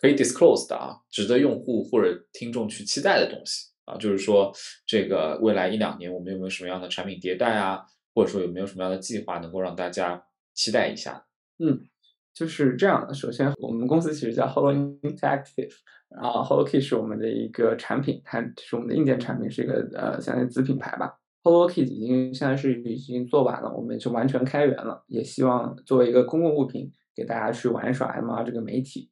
[0.00, 3.98] 可以 disclose 的啊，值得用户或者听众去期待的东西啊？
[3.98, 4.50] 就是说
[4.86, 7.82] 这个未来一两年我们有没有什么样的产品迭代啊？
[8.14, 11.26] 或者说有没有什么样的计划能够让大家期待一下？
[11.58, 11.86] 嗯，
[12.34, 13.12] 就是这样的。
[13.12, 15.70] 首先，我们公司其实叫 Holo Interactive，
[16.08, 21.14] 然后 HoloKey 是我们的一个产品，它是我们的硬件产品，是一个呃相当于子品牌吧。
[21.42, 29.10] HoloKey 已经现在是已经做完了，我们就完全开源了，也希望作为一个公共物品给大家去玩耍 MR 这个媒体。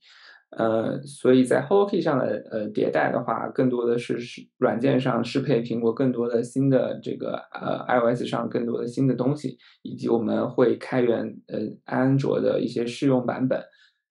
[0.56, 13.62] 呃，所以在 HoloKey 上的呃迭代的话，更多的是是软件上适配苹果更多的新的这个呃 iOS 上更多的新的东西，以及我们会开源呃安卓的一些试用版本，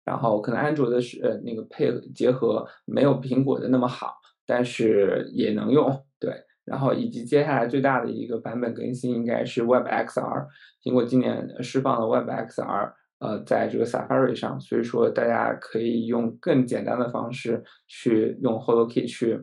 [0.06, 4.14] 然后可能安卓的是呃那个配合结合没有苹果的那么好，
[4.46, 6.32] 但是也能用对，
[6.66, 10.46] 然后以及接下来最大的一个版本更新应该是 WebXR，
[10.84, 12.94] 苹果今年释放了 WebXR。
[13.20, 19.42] 呃，在这个 Safari 上，所以说大家可以用更简单的方式去用 HoloKey 去，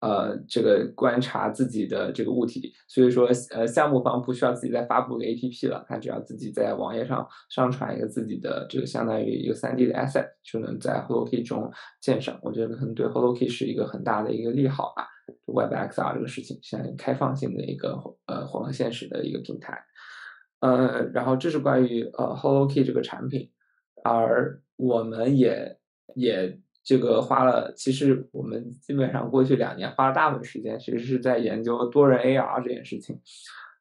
[0.00, 2.72] 呃，这个观察自己的这个物体。
[2.88, 12.36] 所以说，呃，项目方不需要自己再发布个 APP 了，他只要自己在网页上上传一个自己的这个相当于一个 3D 的 asset，就能在 HoloKey 中鉴赏。
[12.42, 15.06] 我觉得可能对 HoloKey 是一个很大的一个利好吧。
[15.46, 19.78] WebXR 这个事情，现在开放性的一个呃混合现实的一个平台。
[20.62, 23.50] 呃，然后这是关于呃 HoloKey 这个产品，
[24.04, 25.76] 而我们也
[26.14, 33.20] 也这个花了，其实我们基本上过去两年花了大部分时间，其实是在研究多人 AR 这件事情。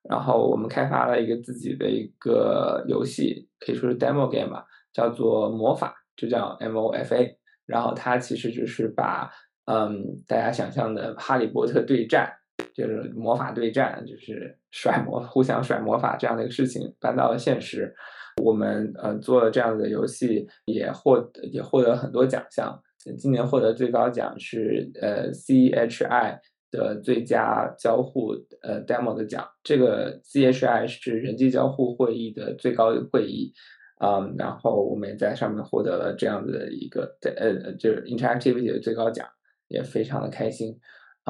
[0.10, 7.36] 然后我们开发了一个自己的一个游戏，可以说是 demo game 吧，叫做魔法，就叫 MOFA。
[7.68, 9.32] 然后它其实就是把
[9.66, 12.41] 嗯大家想象的哈利波特对战。
[12.74, 17.94] 就是魔法对战，就是甩魔、互相甩魔法这样的一个事情搬到了现实。
[18.42, 22.82] 我们呃做了这样的游戏，也获也获得很多奖项。
[23.18, 26.40] 今年获得最高奖是呃 CHI
[26.72, 29.46] 的最佳交互呃 demo 的奖。
[29.64, 33.52] 这个 CHI 是人机交互会议的最高会议
[34.00, 34.34] 嗯。
[34.38, 39.28] 然后我们也在上面获得了这样的一个呃就是 interactivity 的最高奖，
[39.68, 40.80] 也非常的开心。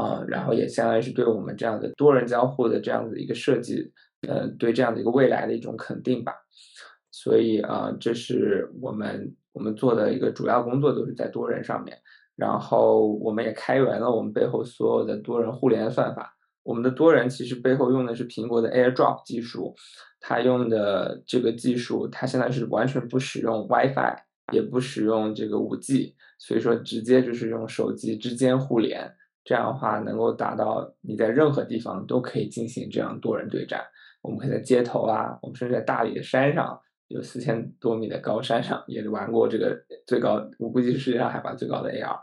[0.02, 3.92] 啊，然后也相当于是对我们这样的多人交互的这样的一个设计，
[4.28, 6.34] 呃，对这样的一个未来的一种肯定吧。
[7.12, 11.96] 所以啊，这是我们我们做的一个主要工作，都是在多人上面。
[12.36, 16.36] 然后我们也开源了我们背后所有的多人互联算法。
[16.64, 19.76] 我们的多人其实背后用的是苹果的 AirDrop 技术，
[20.20, 24.16] 它用的这个技术，它现在是完全不使用 WiFi，
[24.54, 29.12] 也不使用这个 5G，所以说直接就是用手机之间互联。
[29.52, 33.84] 这样的话，能够达到你在任何地方都可以进行这样多人对战。
[34.22, 42.18] 我们可以在街头啊，我们甚至在大理的山上，有四千多米的高山上也玩过这个最高，我估计是世界上海拔最高的 AR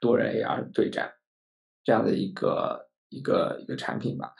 [0.00, 1.10] 多人 AR 对战
[1.82, 4.32] 这样的一个一个一个产品吧。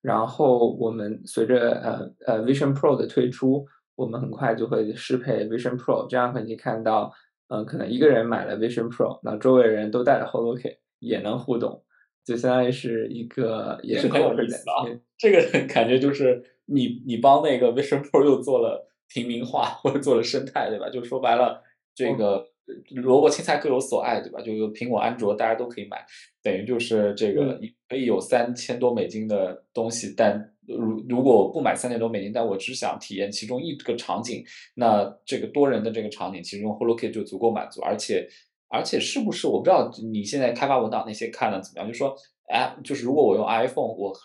[0.00, 7.12] 然后我们随着呃呃 Vision Pro 的推出，我们很快就会适配 Vision Pro，这样可以看到，
[7.48, 10.78] 嗯，可能一个人买了 Vision Pro，那周围人都带了 HoloK。
[10.98, 11.82] 也能互动，
[12.24, 14.84] 就相当于是一个也是很有意思啊。
[15.18, 20.90] 这个感觉就是你你帮那个 Vision Pro 又做了平民化或者做了生态，对吧？
[20.90, 21.62] 就说白了，
[21.94, 22.46] 这个
[22.90, 24.40] 萝卜青菜各有所爱，对吧？
[24.42, 26.04] 就苹果、安卓大家都可以买，
[26.42, 38.28] 等于就是这个可以有三千多美金的东西，但如如果我不买三千多美金，但我只想体验其中一个场景，那这个多人的这个场景，其实用 HoloKit 就足够满足，而且
[38.68, 41.88] 而且是不是我不知道你现在开发文档那些看的怎么样？
[41.88, 42.16] 就说。
[42.48, 44.16] 哎，就是如果我用 iPhone，我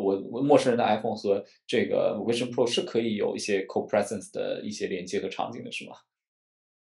[0.00, 5.96] 我我陌生人的 iPhone 和这个 Vision Pro 是可以有一些 Co-Presence 的一些连接和场景的，是吗？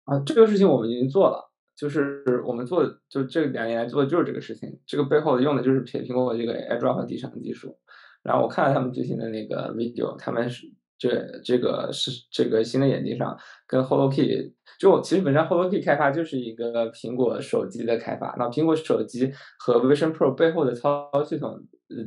[0.04, 7.78] 啊，这个事情我们已经做了，就是我们做就这两年来做的就是这个事情，这个背后用的就是苹苹果这个 AirDrop 底层技术。
[8.22, 14.52] 然后我看了他们最新的那个 video，他们是这这个是这个新的眼镜上跟 HoloKey。
[14.78, 21.58] 就其实本身 HoloKey 开发就是一个苹果手机的开发，那苹果手机和 Vision Pro 背后的操作系统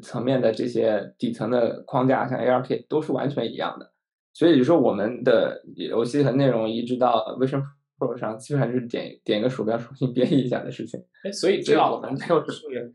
[0.03, 3.91] 层面的这些底层的框架，像 ARK 都是完全一样的。
[4.33, 7.63] 所以就说我们的游戏和内容移植到 Vision
[7.97, 11.03] Pro 上，基本上就是点点个鼠标重新编译一下的事情。
[11.23, 12.93] 哎，所以这样我们没有是，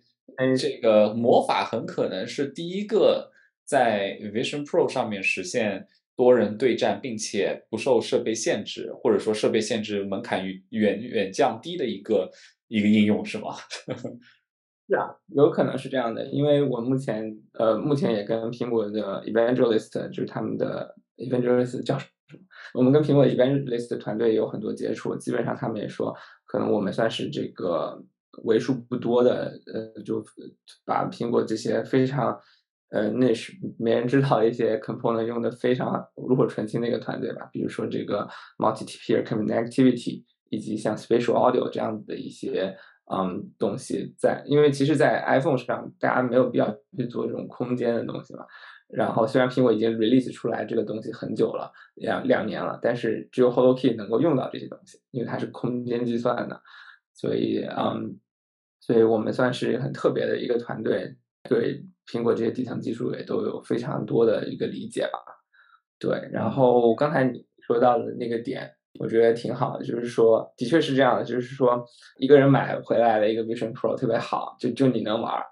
[0.57, 3.33] 这个魔法很可能是第一个
[3.64, 5.87] 在 Vision Pro 上面实现。
[6.16, 12.31] 多人对战，并且不受设备限制，或者说设备限制门槛远远降低的一个
[12.68, 13.48] 一个应用，是吗？
[14.87, 22.38] 是啊，有可能是这样的，因为我目前呃，目前也跟苹果的 Evangelist，就是他们的 Evangelist 叫什么？
[22.74, 26.14] 我们跟苹果 Evangelist 团队有很多接触，基本上他们也说，
[26.46, 28.00] 可能我们算是这个
[28.44, 30.24] 为数不多的，呃，就
[30.85, 32.40] 把苹果这些非常。
[32.95, 42.77] 呃，那是没人知道一些 component 用的非常炉火纯青的一个团队吧，比如说这个 multi-tier connectivity，以及像 spatial audio 这样的一些
[43.13, 48.47] 嗯东西，在因为其实，在 iPhone 上大家没有必要去做这种空间的东西嘛。
[48.87, 56.63] 然后虽然苹果已经 release 出来这个东西很久了，两两年了，但是只有 HoloKey 能够用到这些东西，因为它是空间计算的，
[57.13, 58.21] 所以嗯，
[58.79, 61.17] 所以我们算是很特别的一个团队，
[61.49, 61.85] 对。
[62.07, 65.19] 苹果这些底层技术也都有非常多的一个理解吧，
[65.99, 66.29] 对。
[66.33, 71.85] 然后刚才你说到的那个点，我觉得挺好的，就是说，的确是这样的，就是说，
[72.19, 75.43] 一个人买回来了一个 Vision Pro 特别好，就就你能玩，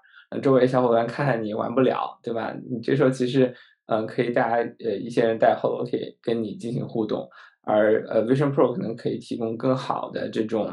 [0.41, 2.55] 周围小伙伴看看你玩不了，对吧？
[2.69, 3.53] 你这时候其实，
[3.87, 7.27] 嗯，可以大家呃一些人带 Holo 可以跟你进行互动，
[7.63, 10.71] 而呃 Vision Pro 可能可以提供更好的这种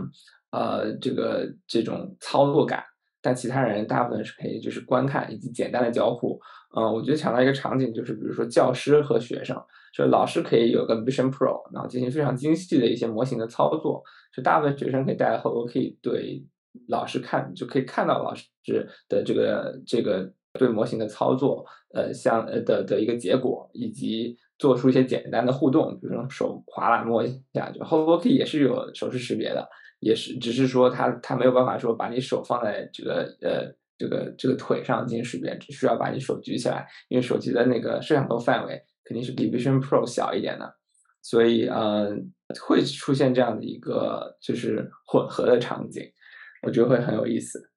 [0.51, 2.85] 呃这个这种操作感。
[3.23, 6.41] 但其他人大部分是可以就是观看以及简单的交互，
[6.77, 9.57] 嗯，我觉得想到一个场景就是，比如说教师和学生，
[9.95, 14.03] 就老师可以有个 Vision Pro，然后进行非常精细的一些模型的操作，
[14.35, 16.45] 就大部分学生可以带后可以对
[16.89, 18.47] 老师看，就可以看到老师
[19.09, 29.69] 的这个这个对模型的操作，呃，像呃的的一个结果，以及做出一些简单的互动，比如说手划拉摸一下，就 HoloKey 也是有手势识别的。
[30.01, 40.75] 也是，只是说他他没有办法说把你手放在这个呃这个这个腿上进行识别，只需要把你手举起来，因为手机的那个摄像头范围肯定是比 Vision Pro 小一点的，
[41.23, 42.33] 所以嗯
[42.67, 46.03] 会出现这样的一个就是混合的场景，
[46.63, 47.71] 我觉得会很有意思。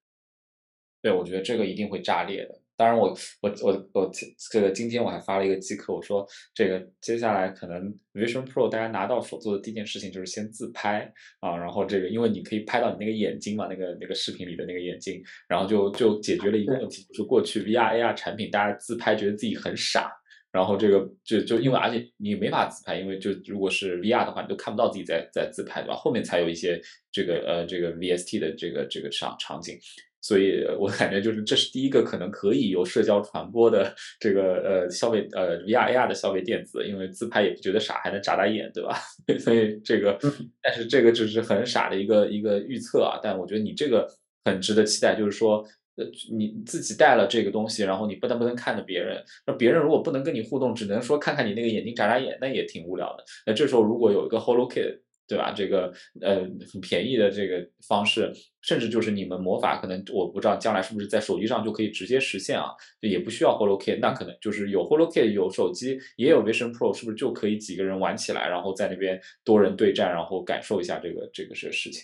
[1.02, 2.62] 对，我觉得这个一定会炸裂的。
[2.76, 4.12] 当然，我我我我
[4.52, 20.12] 这个今天我还发了一个即刻，我说这个接下来可能 Vision Pro 大家拿到手做的第一件事情就是先自拍啊，然后这个因为你可以拍到你那个眼睛嘛，那个那个视频里的那个眼睛，然后就就解决了一个问题，就是过去 VR AR 产品大家自拍觉得自己很傻，
[20.52, 25.96] 然后这个就就因为而且你没法自拍，因为就如果是 VR 的话，你都看不到自己在在自拍对吧？
[25.96, 26.82] 后面才有一些
[27.12, 29.78] 这个呃这个 VST 的这个这个场场景。
[30.24, 38.96] 所以我感觉就是这是第一个可能可以由社交传播的这个呃消费呃 VR AR 的消费电子，因为自拍也不觉得傻，还能眨眨眼，对吧？
[39.38, 40.18] 所以这个，
[40.62, 43.20] 但是这个只是很傻的一个一个预测啊。
[43.22, 44.08] 但我觉得你这个
[44.46, 45.58] 很值得期待，就是说，
[45.98, 53.24] 呃，你自己带了这个东西，然后你不能不能看着别人，那别人如果不能跟你互动，只能说看看你那个眼睛眨眨眼，那也挺无聊的。
[53.46, 55.00] 那这时候如果有一个 HoloKit。
[55.28, 55.53] 对吧？
[55.55, 62.65] 这个呃很便宜的这个方式，甚至就是你们魔法，可能我不知道将来是不是在手机上就可以直接实现啊？
[63.01, 72.03] 也不需要 HoloKit，那可能就是有 HoloKit，有手机，也有 Vision Pro，是不是就可以几个人玩起来，然后在那边多人对战，然后感受一下这个这个是事情？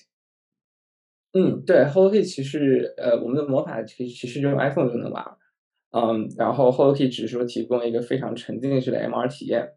[1.34, 5.24] 嗯，对，HoloKit 其实呃我们的魔法其实其实用 iPhone 就能玩，
[5.92, 9.74] 嗯，然后 HoloKit 只是说提供一个非常沉浸式的 MR 体验。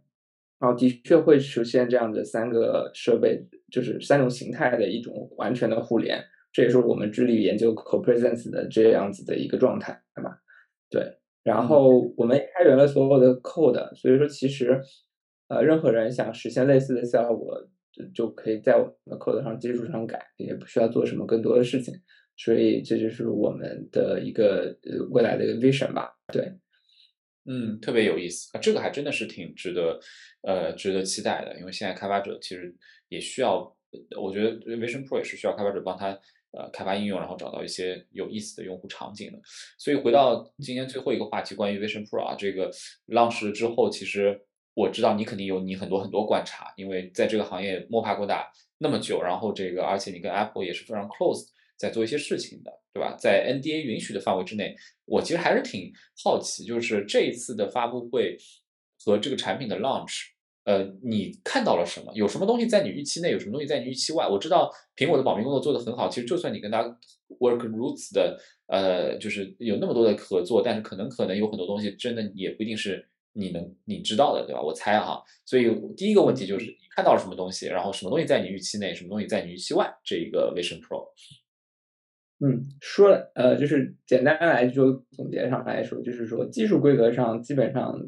[0.63, 10.39] 然后的确会出现这样的三个设备，就是三种形态的一种完全的互联，这也是我们致力于研究 Co-Presence 的这样子的一个状态，对吧？
[10.89, 11.19] 对。
[11.43, 14.81] 然后我们开源了所有的 code，所以说其实
[15.49, 17.59] 呃任何人想实现类似的效果，
[17.91, 21.93] 就就可以在我们的 code 上基础上改，也不需要做什么更多的事情。
[22.37, 26.13] 所以这就是我们的一个呃未来的一个 vision 吧。
[26.33, 26.53] 对，
[27.45, 29.99] 嗯，特别有意思啊，这个还真的是挺值得
[30.43, 32.75] 呃值得期待的，因为现在开发者其实
[33.09, 33.77] 也需要，
[34.21, 36.19] 我觉得 Vision Pro 也是需要开发者帮他。
[36.55, 39.41] 呃，开发应用，然后找到一些有意思的用户场景的。
[39.79, 42.71] 所以回到今天最后一个话题，关于 Vision Pro 啊，这个
[43.07, 44.39] launch 了之后，其实
[44.75, 51.47] 我知道你肯定有你很多很多观察，因为在这个行业摸爬滚打那么久，然后这个而且你跟 Apple 也是非常 close，
[51.83, 53.17] 在做一些事情的，对吧？
[53.19, 58.39] 在 NDA 允许的范围之内，我其实还是挺好奇，就是这一次的发布会
[59.05, 60.29] 和这个产品的 launch。
[60.63, 62.13] 呃，你看到了什么？
[62.15, 63.33] 有什么东西在你预期内？
[63.33, 64.29] 有什么东西在你预期外？
[64.29, 66.09] 我知道苹果的保密工作做得很好。
[66.09, 66.85] 其实就算你跟他
[67.41, 74.63] work roots 的，呃，就是有那么多的合作，但是可能可能有很多东西真的也不一定是你能你知道的，对吧？
[74.63, 75.21] 我猜哈。
[75.45, 79.93] 所以第一个问题就是你看到了什么东西，然后什么东西在你预期内，什么东西在你预期外？
[80.05, 81.09] 这一个 Vision Pro。
[82.45, 87.99] 嗯，说，呃，就是简单来说，总结上来说，就是说技术规格上基本上。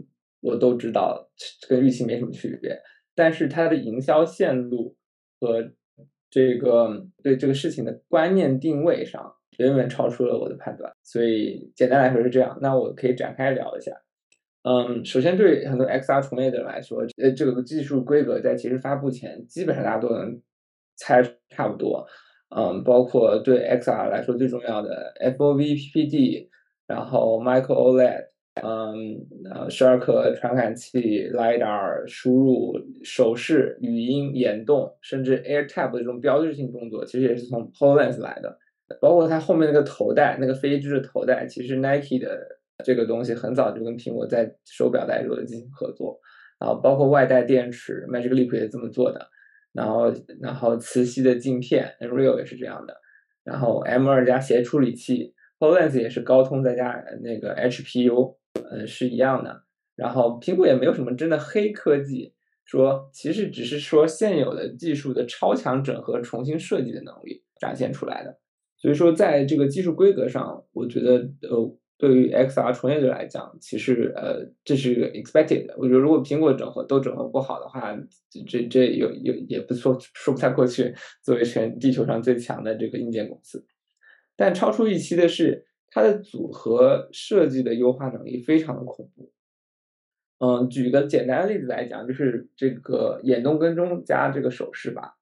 [0.47, 1.26] 我都知道
[1.70, 2.78] 跟预期没什么区别，
[3.14, 4.95] 但是它的营销线路
[5.41, 5.72] 和
[6.28, 12.59] 这个对这个事情的观念定位上远远超出了我的判断，所以简单来说是这样。
[12.61, 13.93] 那我可以展开聊一下。
[14.64, 20.39] 嗯，首先对很多 XR 从业者来说，呃，这个技术规格在其实发布前基本上大家都能
[20.97, 22.07] 猜差不多。
[22.51, 26.49] 嗯，包括对 XR 来说最重要的 FOV PPD，
[26.87, 28.27] 然后 Micro OLED。
[28.63, 29.19] 嗯，
[29.53, 32.73] 呃，十二颗传感器、lidar 输入、
[33.03, 38.57] 手势、语音、眼动，甚至 AirTap 的这种标志性动作，其实也是从 Hololens 来的。
[39.01, 42.39] 包括它后面那个头戴，那个飞织的头戴，其实 Nike 的
[42.85, 46.21] 这个东西很早就跟苹果在手表带入的进行合作。
[46.61, 49.27] 然后包括外带电池，Magic Leap 也这么做的。
[49.75, 50.11] 然后，
[50.41, 52.97] 然后磁吸的镜片，Real 也是这样的。
[53.45, 58.37] 然后 M 二加协处理器，Hololens 也是高通再加那个 HPU。
[58.70, 59.64] 呃，是一样的。
[59.97, 62.33] 然后苹果也没有什么真的黑科技，
[62.64, 68.39] 说其实只是说现有的技术的超强整合、重新设计的能力展现出来的。
[68.77, 75.73] 所以说，在这个技术规格上，我觉得呃，对于 XR 从业者来讲，其实呃，这是一个 expected。
[75.77, 77.97] 我觉得如果苹果整合都整合不好的话，
[78.49, 80.95] 这这有有也不说说不太过去。
[81.23, 83.67] 作为全地球上最强的这个硬件公司，
[84.37, 85.67] 但超出预期的是。
[85.97, 89.31] 它的组合设计的优化能力非常的恐怖。
[90.41, 95.15] 嗯，举个简单的例子来讲，就是这个眼动跟踪加这个手势吧。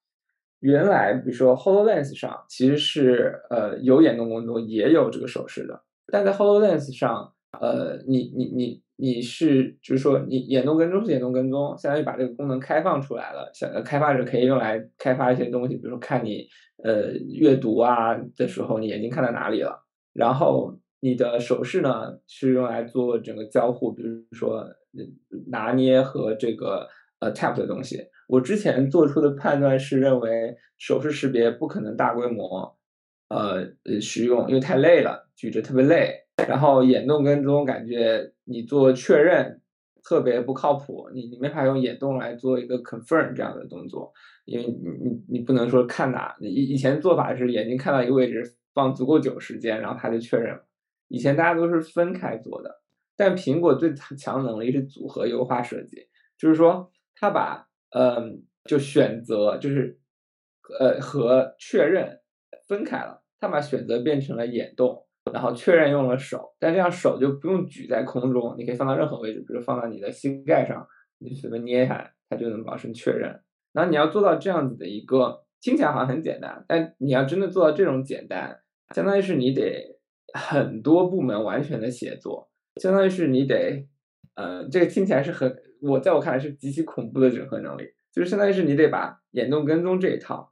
[0.60, 16.46] 原来比如说 Hololens 上其实是呃有眼动跟踪，也有这个手势的，但在 Hololens 上，呃，你你你你是就是说你眼动跟踪是眼动跟踪，相当于把这个功能开放出来了，想开发者可以用来开发一些东西，比如说看你
[16.84, 19.82] 呃阅读啊的时候，你眼睛看到哪里了。
[20.12, 24.66] 然后你的手势呢是用来做整个交互，比如说
[25.50, 26.86] 拿捏和这个
[27.20, 27.98] 呃 tap 的东西。
[28.28, 32.76] 我之前做出的判断是认为手势识别不可能大规模
[33.32, 36.20] 呃使用，因为太累了，举着特别累。
[36.48, 39.60] 然后眼动跟踪感觉你做确认
[40.02, 44.12] 特别不靠谱，你你没法用眼动来做一个 confirm 这样的动作，
[44.44, 48.56] 因为你你你不能说看哪以以前做法是眼睛看到一个位置。
[48.74, 50.66] 放足够久时间，然后它就确认了。
[51.08, 52.80] 以前大家都是分开做的，
[53.18, 56.08] 但苹果最强能力是组合优化设计，
[56.38, 60.00] 就是说它把嗯就选择就是
[60.80, 62.20] 呃和确认
[62.66, 70.86] 分开了，他把选择变成了眼动，然后确认用了手，但这样手就不用举在空中，你可以放到任何位置，比如放到你的膝盖上，
[71.18, 73.42] 你随便捏一下，它就能保证确认。
[73.72, 78.60] 然后你要做到这样子的一个，听起来好像很简单，但你要真的做到这种简单。
[78.94, 79.98] 相当于是你得
[80.32, 82.48] 很多部门完全的协作，
[82.80, 83.88] 相当于是你得，
[84.36, 90.51] 呃，这个听起来是很，我在我看来是极其恐怖的整合能力，就是相当于是你得把眼动跟踪这一套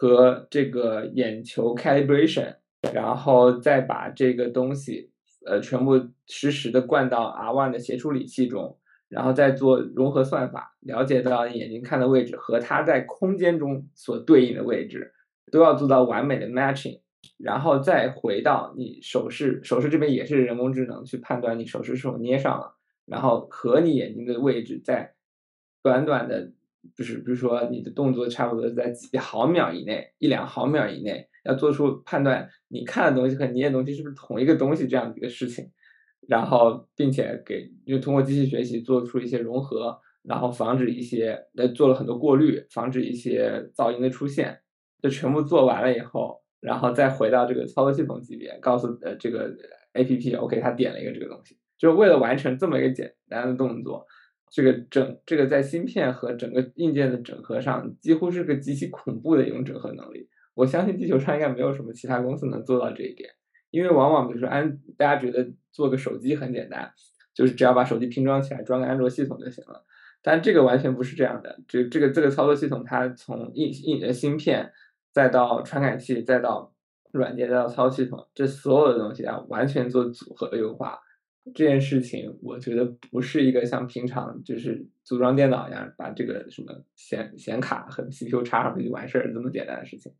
[0.00, 2.56] 和这个眼球 calibration，
[2.94, 5.10] 然后再把这个东西，
[5.44, 8.78] 呃，全部实时的灌到 R one 的协处理器中，
[9.10, 15.12] 然后再做融合算法，了解到眼睛看的位置和它在空间中所对应的位置，
[15.52, 17.00] 都要做到完美的 matching。
[17.36, 22.74] 然后再回到你手势，手势这边也是人工智能去判断你手势是否捏上了，
[23.04, 25.12] 然后和你眼睛的位置在
[25.82, 26.52] 短短的，
[26.96, 35.70] 就是比如说你的动作差不多在几毫秒以内，一两毫秒以内，要做出判断你看的东西和捏的东西是不是同一个东西这样的一个事情，
[36.26, 44.58] 然后并且给就通过机器学习做出一些融合，然后防止一些呃做了很多过滤，防止一些噪音的出现，
[45.02, 49.54] 就全部做完了以后，然后再回到这个操作系统级别，告诉呃这个
[49.92, 54.06] A P P OK 它点了一个这个东西，就是为了完成这么一个简单的动作。
[54.50, 60.28] 这个整这个在芯片和整个硬件的整合上，几乎是个极其恐怖的一种整合能力。
[60.54, 63.30] 我相信地球上应该没有什么其他公司能做到这一点，
[63.70, 66.90] 因为往往比如说安，大家觉得做个手机很简单，
[67.32, 69.84] 就是只要把手机拼装起来，装个安卓系统就行了。
[70.20, 74.70] 但这个完全不是这样的，这这个这个操作系统，它从硬硬的芯片，
[75.12, 76.74] 再到传感器，再到
[77.12, 80.98] 软件，再到操作系统，这所有的东西啊，完全做组合优化。
[81.54, 90.12] 这件事情，我觉得不是一个像平常就是组装电脑一样，把这个什么显显卡和 CPU 插上去就完事儿这么简单的事情，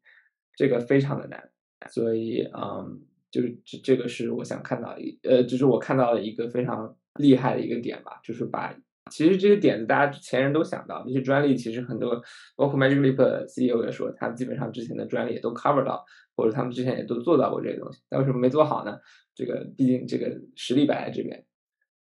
[0.56, 1.50] 这个非常的难。
[1.88, 3.00] 所以，嗯，
[3.30, 8.74] 就是这这个是我想看到一呃，就是我看到了一个非常厉害的一个点吧，就是把
[9.10, 12.22] 其实这些点子大家前人都想到，这些专利其实很多，
[12.56, 16.04] 包括 Magic Leap CEO 也说，他基本上之前的专利也都 cover 到，
[16.34, 18.96] 或者他们之前也都做到过这些东西，但为什么没做好呢？
[19.34, 21.44] 这个毕竟这个实力摆在这边，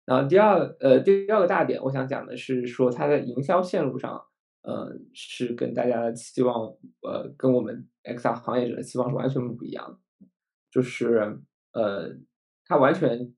[0.05, 4.21] 然后第二呃第二个大点，我想讲的是说它的营销线路上，
[4.61, 6.67] 呃是跟大家的期望
[7.01, 10.27] 呃跟我们 XR 行业者的期望是完全不一样的，
[10.71, 11.39] 就是
[11.73, 12.15] 呃
[12.65, 13.33] 它完全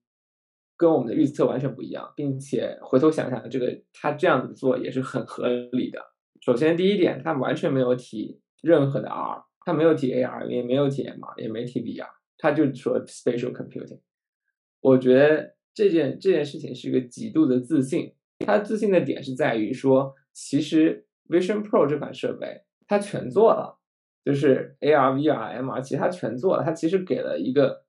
[0.78, 6.00] 跟我们的预测完全不一样，并且回头想想，这个它这样子做也是很合理的。
[6.42, 12.08] 首先第一点，它完全没有提任何的 R，它没有提 AR，也没有提 MR，也没提 VR。
[12.40, 14.00] 他就说 spatial computing，
[14.80, 18.14] 我觉得这件这件事情是一个极度的自信。
[18.46, 23.80] 他自信的点是在于说，其实 Vision Pro 这款设备它全做了，
[24.24, 26.64] 就是 AR、VR、MR，其实它全做了。
[26.64, 27.84] 它其实给了一个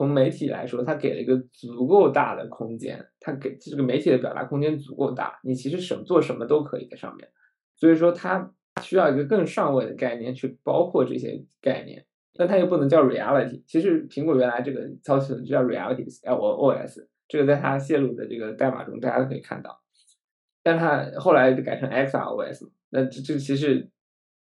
[0.00, 7.28] 从媒体来说，它给了一个足够大的空间，它给这个媒体的表达空间足够大，你其实什么做什么都可以在上面。
[7.76, 12.06] 所以说，它需要一个更上位的概念去包括这些概念。
[12.32, 13.62] 但它又不能叫 reality。
[13.66, 19.82] 其实苹果原来这个操作系统就叫 reality，L O S，这个在它泄露的这个代码中大家都可以看到。
[20.62, 23.90] 但它后来就改成 X R O S，那这这其实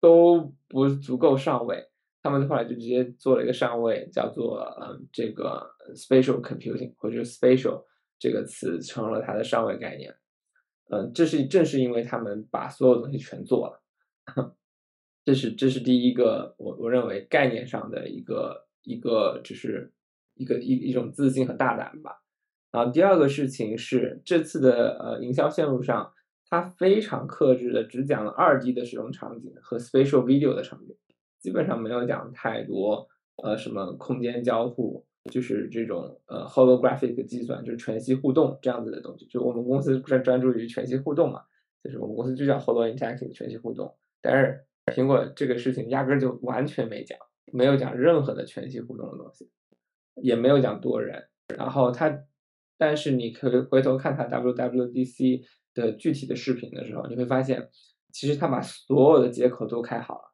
[0.02, 1.86] 都不足够上位。
[2.30, 5.66] 他们后来就直接做了一个上位，叫做嗯这个
[5.96, 7.84] spatial computing 或者 spatial
[8.20, 10.14] 这个词成了它的上位概念。
[10.90, 13.84] 嗯，这是正是因为他们把所有东西全做了。
[15.26, 19.92] 这是这是第一个，我我认为概念上的一个一个，就是
[20.36, 22.24] 一个一一种自信和大胆吧。
[22.72, 26.14] 然后第二个事情是这次的呃营销线路上，
[26.50, 30.96] 它非常克制的只讲了二 D 的使用场景和 spatial video 的场景，
[31.40, 33.08] 基本上没有讲太多
[33.44, 39.26] 呃什么空间交互，就是这种呃 holographic 计算，就是全息互动这样子的东西。
[39.28, 41.42] 就我们公司专专注于全息互动嘛，
[41.84, 44.64] 就是我们公司就叫 holo interactive 全息互动，但是。
[44.96, 47.20] 苹果这个事情压根就完全没讲，
[47.52, 49.52] 没有讲任何的全息互动的东西，
[50.16, 51.28] 也没有讲多人。
[51.58, 52.24] 然后它，
[52.78, 55.42] 但是你可以回头看它 WWDC
[55.74, 57.68] 的具体的视频的时候，你会发现，
[58.14, 60.27] 其实它把所有的接口都开好了，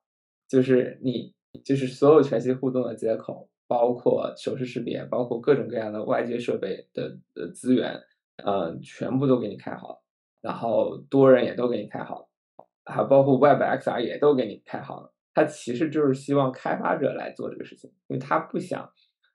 [0.48, 1.34] 就是你
[1.64, 8.00] 就是所有全息互动的接口，包括手势识别，包括各种各样的外接设备的的资源，
[8.44, 10.04] 呃，全部都给你开好，
[10.42, 12.30] 然后多人也都给你开好。
[12.86, 18.92] 还包括 Web XR 也都给你开好了，它其实就是希望开发者来做这个事情，因为他不想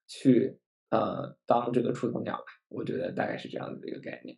[0.07, 0.59] 去
[0.91, 4.37] 呃当这个出头鸟吧，我觉得大概是这样子的一个概念。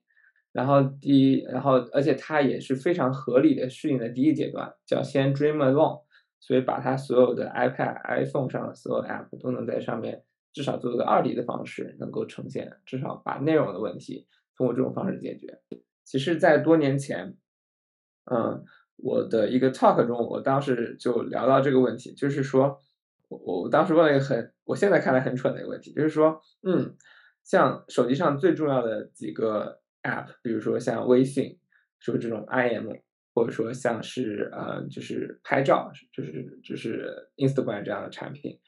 [0.53, 6.03] 然后第一，然后而且它也是非常合理的适应的第一阶段，叫先 Dream Alone，
[6.41, 14.27] 所以把它所有的 iPad、iPhone 上的所有 App 都能在上面至少做一个二 D 的方式能够呈现，至少把内容的问题
[14.57, 15.61] 通过这种方式解决。
[16.05, 17.37] 其实，在多年前，
[18.25, 18.65] 嗯。
[19.03, 22.79] 我的一个 talk 中，我当时就聊到这个问题，就是说，
[23.31, 26.95] 我我当时问了一个很，我现在看来很蠢的一个问题，就是说，嗯，
[27.43, 31.59] 像手机上最重要的几个 app，比如说像微信，
[31.99, 33.01] 说这种 IM，
[33.41, 38.59] 或者说像是呃，就是拍照，就是就是 Instagram 这样的产品，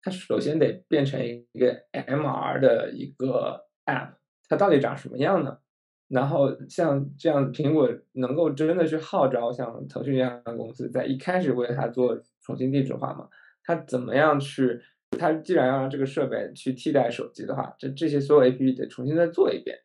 [0.00, 4.12] 它首先得变成一个 MR 的一个 app，
[4.48, 5.58] 它到底长什么样呢？
[6.06, 13.28] 然后像这样，苹果能够真的去号召像腾讯这样的公司，在一开始为它做重新定制化吗？
[13.64, 14.80] 它怎么样去？
[15.18, 19.76] 它既然要让这个设备去替代手机的话，这这些所有 A P P 得重新再做一遍。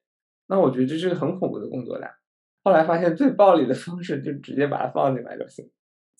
[0.47, 2.11] 那我觉得这是个很恐怖的工作量。
[2.68, 5.65] 后来发现最暴力的方式就直接把它放进来就行。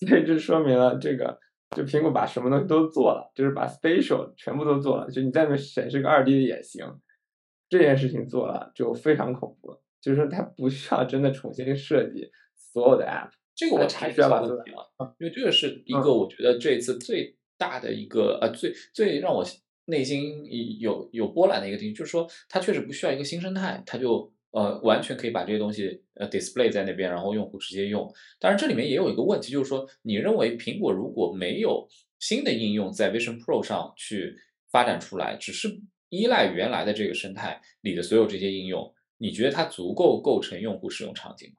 [0.08, 1.38] 所以这说明了这个，
[1.76, 6.86] 就苹果把什么东西都做了，就是把 Spatial 全部都做了，就你在那显示个二 D 的也行。
[7.68, 9.82] 这件事情做了就非常恐怖了。
[10.00, 13.28] 就是说它不需要真的重新设计所有的 App。
[13.54, 19.44] 这个我插一个小问题啊，因为这个是一个我觉得这次最大的一个呃最最让我
[19.86, 20.46] 内心
[20.80, 28.12] 有有波澜的一个地方，就是说它确实不需要一个新生态，它就呃完全可以把这些东西呃 display 在那边，然后用户直接用。
[28.38, 31.86] 当然这里面也有一个问题，就是说你认为苹果如果没有
[32.18, 34.36] 新的应用在 Vision Pro 上去
[34.70, 41.56] 发展出来，只是依赖原来的这个生态里的所有这些应用，你觉得它足够构成用户使用场景吗？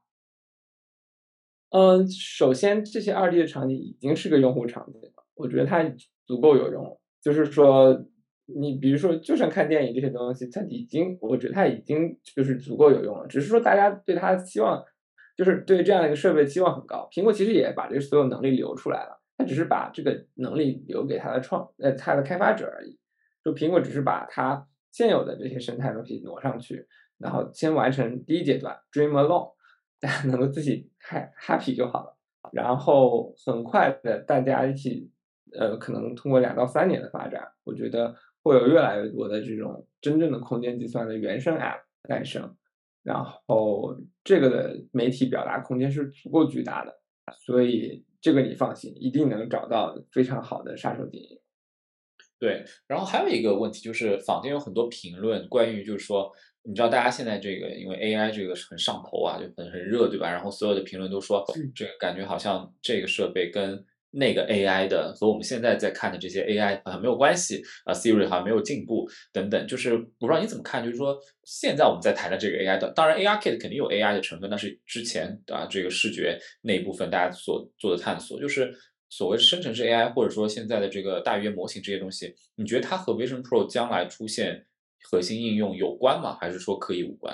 [1.72, 5.84] 嗯，首先这些二 D 的场景已经是个用户场景了，我觉得它
[6.26, 7.00] 足够有用了。
[7.22, 8.06] 就是说，
[8.56, 13.28] 你比如说，就算看电影这些东西，它已经，我觉得它已经就是足够有用了。
[13.28, 14.84] 只是说大家对它期望，
[15.36, 17.08] 就是对这样的一个设备期望很高。
[17.12, 22.98] 苹果其实也把这个所有能力留出来了，它只是把这个能力留给它的创呃它的开发者而已。
[23.44, 26.88] 就苹果只是把它现有的这些生态东西挪上去，
[27.18, 29.54] 然后先完成第一阶段，Dream Alone。
[30.02, 32.18] 大家能够自己嗨 happy 就好了，
[32.54, 35.12] 然后很快的大家一起，
[35.52, 38.16] 呃，可能通过两到三年的发展，我觉得
[38.50, 42.56] 会有越来越多的这种真正的空间计算的原生 app 诞生，
[43.04, 47.00] 然后这个的媒体表达空间是足够巨大的，
[47.46, 51.40] 所以这个你放心，一定能找到非常好的杀手锏。
[52.40, 56.32] 对，然后还有一个问题就是，坊间有很多评论关于就是说。
[56.64, 60.30] 你知道大家现在这个，因为 AI 这个很上头啊，就很很热，对吧？
[60.30, 61.44] 然后所有的评论都说，
[61.74, 69.68] 这个感觉好像这个设备跟那个 AI 的和我们现在在看的这些 AI 好像没有关系啊，Siri 好像没有进步等等。
[69.68, 78.74] 就是我不知道你怎么看，就是说现在我们在谈的这个 AI 的，当然 ARKit 肯定有 AI 的成分，但是之前啊这个视觉那一部分大家所做的探索，就是
[79.10, 84.66] 所谓生成式 AI 或者说现在的这个大语言模型这些东西，你觉得它和 Vision Pro 将来出现？
[85.02, 86.38] 核心应用有关吗？
[86.42, 87.34] 还是说可以无关？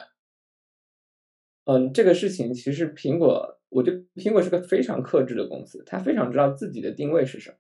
[1.63, 7.57] 嗯，这个事情其实苹果，我觉得苹果是个非常克制的公司，它非常知道自己的定位是什么，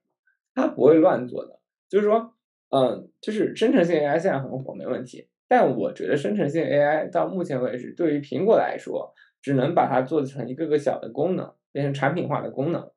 [0.55, 1.59] 它不会乱做的。
[1.89, 2.33] 就是说，
[2.69, 5.27] 嗯，就是生成性 AI 现在很火，没问题。
[5.47, 12.89] 但我觉得生成性 AI 到目前为止，对于苹果来说，只能把它做成一个个小的功能，变成产品化的功能。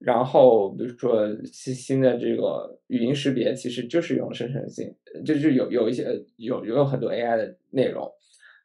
[0.00, 4.92] 然后，比如说新新的这个语音识别，其实就是用生成性，
[5.24, 6.04] 就是有有一些
[6.36, 8.10] 有有很多 AI 的内容，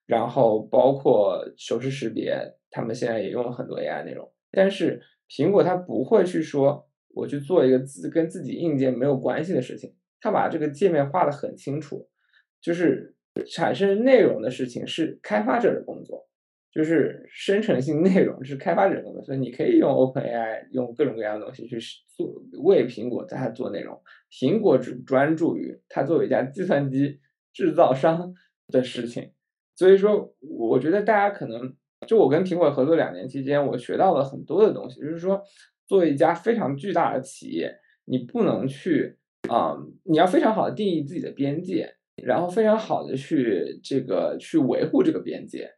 [0.09, 2.35] 然后包括手势识别，
[2.71, 4.27] 他们现在也用了很多 AI 内容。
[4.49, 4.99] 但是
[5.29, 12.09] 苹果它不会去说我去做一个自跟自己硬件没有关系的事情，它把这个界面画的很清楚，
[12.59, 13.15] 就是
[13.53, 16.27] 产生内容的事情是开发者的工作。
[16.71, 22.27] 就是生成性内容是开发者的，所以你可以用 OpenAI 用各种各样的东西去做
[22.63, 23.99] 为苹果在它做内容。
[24.31, 27.19] 苹果只专注于它作为一家计算机
[27.53, 28.33] 制造商
[28.67, 29.31] 的事情。
[29.79, 31.73] 所以说，我觉得大家可能
[32.05, 34.99] 就我跟苹果合作两年期间，我学到了很多的东西。
[34.99, 35.41] 就是说，
[35.87, 37.73] 作为一家非常巨大的企业，
[38.03, 39.15] 你不能去
[39.47, 45.71] 啊，你要非常好的定义自己的边界，然后非常好的去这个去维护这个边界。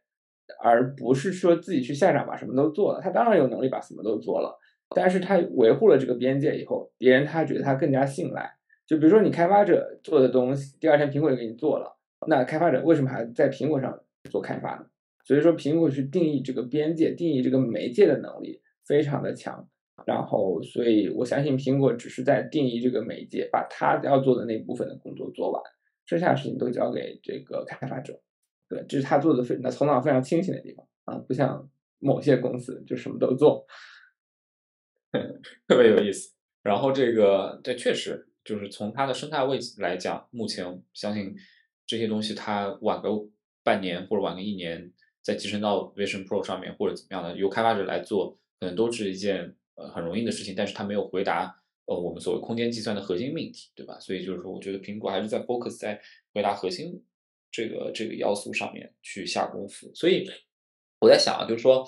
[0.60, 4.58] 而不是说自己去下场把什么都做了，他当然有能力把什么都做了，
[4.96, 8.50] 但是他维护了这个边界以后，别人他觉得他更加信赖。
[8.84, 11.96] 就比如说你开发者做的东西，第二天苹果就给你做了，
[12.28, 13.98] 那开发者为什么还在苹果上
[14.30, 14.86] 做开发呢？
[15.24, 19.68] 所以说苹果去定义这个边界、定义这个媒介的能力非常的强。
[20.04, 25.62] 然后，所以我相信苹果只是在定义这个媒介，把他要做的那部分的工作做完，
[26.06, 28.20] 剩下的事情都交给这个开发者。
[28.68, 31.70] 对，这是他做的非那头脑非常清醒的地方啊，不像
[32.00, 33.64] 某些公司就什么都做，
[35.68, 36.32] 特别有意思。
[36.62, 41.32] 然后这个这确实就是从它的生态位来讲，目前相信
[41.92, 43.10] 这些东西它晚个
[43.62, 44.90] 半年或者晚个一年
[45.20, 50.54] 再集成到 Vision Pro 上面或者怎么样的，由开发者来做，可能都是一件呃很容易的事情。
[50.56, 53.98] 但是它没有回答呃我们所谓空间计算的核心命题，对吧？
[54.00, 56.00] 所以就是说，我觉得苹果还是在 focus 在
[56.32, 57.04] 回答核心。
[57.50, 60.26] 这个这个要素上面去下功夫，所以
[61.00, 61.86] 我在想啊，就是说，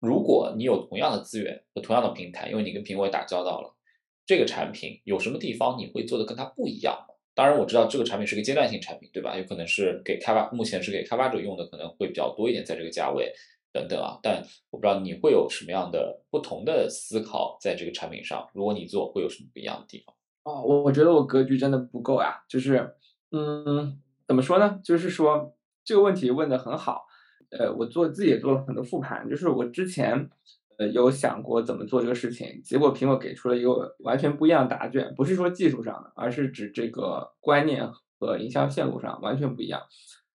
[0.00, 3.76] 如果你有同样的资源和同样的平台，因为你跟苹果打交道了，
[4.24, 7.13] 这个产品有什么地方你会做的跟它不一样吗？
[7.34, 9.36] 当然我知道这个产品是个阶段性产品，对吧？
[9.36, 13.32] 有可能是给开发，目前是给开发者用的，可能会比较多一点，在这个价位
[13.72, 14.18] 等等啊。
[14.22, 20.14] 但我不知道你会有什么样的不同的思考在这个产品上，如果你做，会有什么不一样的地方？
[20.44, 22.94] 哦，我我觉得我格局真的不够呀，就是
[23.32, 24.00] 嗯。
[24.26, 24.80] 怎么说呢？
[24.82, 25.54] 就是说
[25.84, 27.04] 这个问题问的很好，
[27.50, 30.30] 呃，我做自己也做了很多复盘，就是我之前
[30.78, 39.82] 呃有想过怎么做这个事情，结果苹果给出了一个完全不一样的答卷，不是说技术上的，而是指这个观念和营销线路上完全不一样，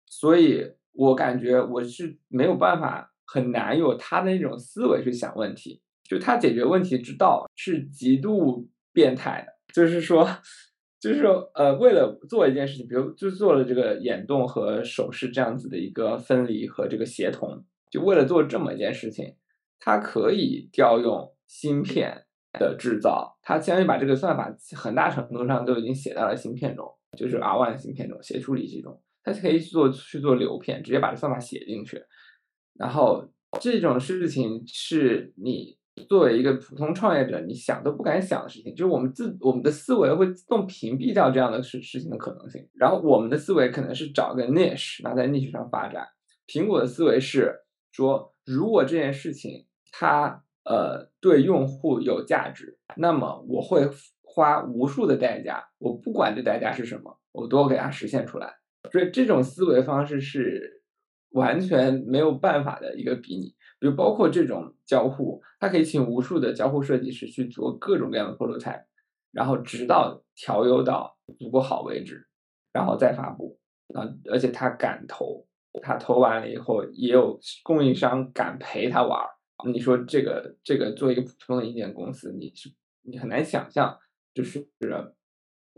[0.05, 10.27] 所以我感觉我是没有办法，很难有他的那种思维去想问题，就他解决问题之道是极度变态的，就是说，
[10.99, 19.35] 就是说，呃，为了做一件事情，比如就做了这个眼动和手势这样子的一个分离和这个协同，就为了做这么一件事情，
[19.79, 26.85] 它可以调用芯片的制造，它相当于把这个算法很大程度上都已经写到了芯片中，
[27.17, 29.01] 就是 R1 芯片中，写处理器中。
[29.21, 32.01] 它可以做去做流片，直接把这算法写进去，
[32.75, 35.77] 然后这种事情是你
[36.07, 42.67] 作为一个普通创业者，你想都不敢想的事情，就是我们自我们的思维会自动屏蔽掉这样的事事情的可能性。
[42.73, 46.07] 然后我们的思维可能是找个 niche，然后在 niche 上发展。
[46.47, 47.53] 苹果的思维是
[47.91, 53.89] 说，如果这件事情它呃对用户有价值，那么我会
[54.21, 58.55] 花无数的代价，我不管这代价是什么，我都给它实现出来。
[58.91, 60.81] 所以这种思维方式是
[61.31, 68.83] 完全没有办法的一个比拟，比如包括这种交互，它可以请无数的交互设计师去做各种各样的 prototype，
[69.31, 72.27] 然后直到调优到足够好为止，
[72.71, 73.59] 然后再发布
[73.93, 75.45] 啊，而且他敢投，
[75.81, 79.27] 他投完了以后也有供应商敢陪他玩儿。
[79.67, 83.97] 你说这个这个做一个普通的硬件公司，你是你很难想象，
[84.33, 84.67] 就是。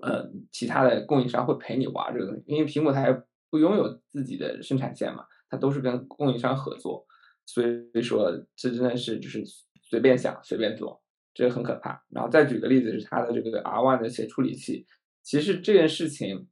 [0.02, 3.14] 呃，其他的供应商会陪你玩这个东西，因为苹果它还
[3.52, 7.06] 不拥有自己的生产线嘛，它都是跟供应商合作，
[7.46, 9.44] 所以说这真的是就是
[9.84, 11.04] 随便想随便做，
[11.36, 12.04] 这很可怕。
[12.10, 14.88] 然后再举个例子，是它的这个 R one 的写处理器，
[15.22, 16.48] 其实这件事情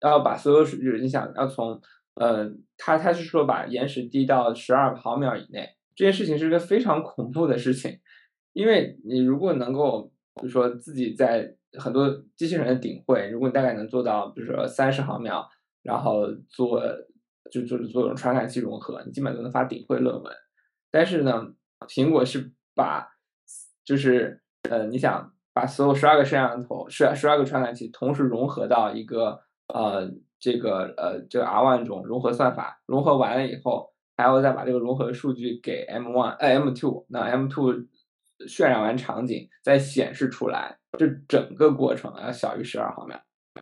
[0.00, 1.80] 要把所有数据，你想要从
[2.14, 8.00] 呃，它它是说把延时低到十二毫秒以内，这件事情是一个非常恐怖的事情，
[8.52, 15.48] 因为你如果能够，就说自己在很多机器人的顶会，如果你大概能做到，比如说三十毫秒，
[15.82, 16.82] 然后做
[17.50, 20.32] 就就是做这种传感器融合，你基本都能发顶会论文。
[20.90, 21.54] 但是呢，
[21.88, 23.08] 苹果是把
[23.84, 37.72] 就是呃，你想把所有十二个摄像头、十十二个传感器同时融合到一个呃这个呃这个 R1 中融合算法，融合完了以后，还要再把这个融合数据给 M1 呃 M two，那 M two
[38.48, 40.78] 渲染完场景再显示出来。
[40.96, 43.20] 这整个过程要小于十二毫秒，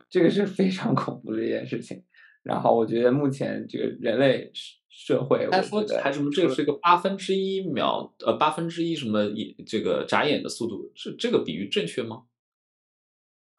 [0.09, 2.03] 这个是非常 恐怖的一件事情。
[2.43, 4.51] 然后我觉得目前这个人类
[4.89, 12.23] 社会，他说还什么这个是一个八分之一秒，呃，八分之一什么一这个眨眼的速度，是这个比喻正确吗？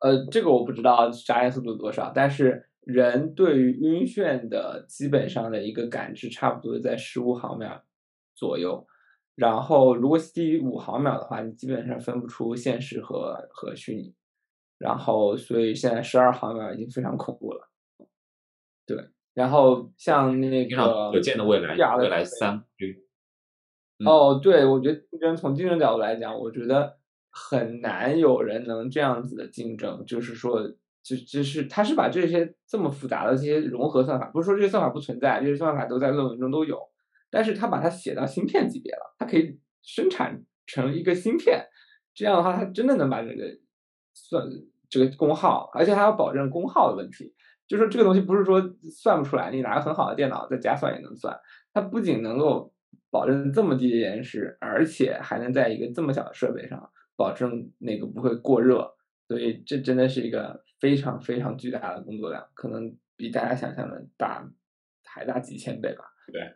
[0.01, 7.83] 呃，这个我不知道眨眼速度多少，但是人对于晕眩的基本上的一个感知，差不多在十五毫秒
[8.35, 8.87] 左右。
[9.35, 14.15] 然后，如果低于五毫秒的话，你基本上分不出现实和和虚拟。
[14.79, 17.69] 然后，所以现在十二毫秒已经非常恐怖了。
[18.87, 22.63] 对，然后像那个可见的未来，未来三。
[24.05, 26.99] 哦，对，我觉得竞争从竞争角度来讲，我觉得
[27.31, 30.05] 很难有人能这样子的竞争。
[30.05, 30.61] 就是说，
[31.05, 36.81] 就就是他是把这些这么复杂的这些融合算法，不是说这些算法不存在，这些算法都在论文中都有。
[37.31, 41.63] 但是他把它写到芯片级别了，它可以生产成一个芯片，
[42.15, 43.45] 这样的话，它真的能把这个
[44.15, 44.43] 算
[44.89, 47.35] 这个功耗，而且还要保证功耗的问题。
[47.67, 51.39] 就说这个东西不是说算不出来，你拿个很好的电脑再加算也能算。
[51.73, 52.73] 它不仅能够
[53.11, 58.95] 保证这么低的延时，而且还能在一个这么小的设备上保证那个不会过热。
[59.27, 64.49] 所以这真的是一个非常非常巨大的工作量，可能比大家想象的大
[65.05, 66.05] 还大几千倍吧。
[66.33, 66.55] 对。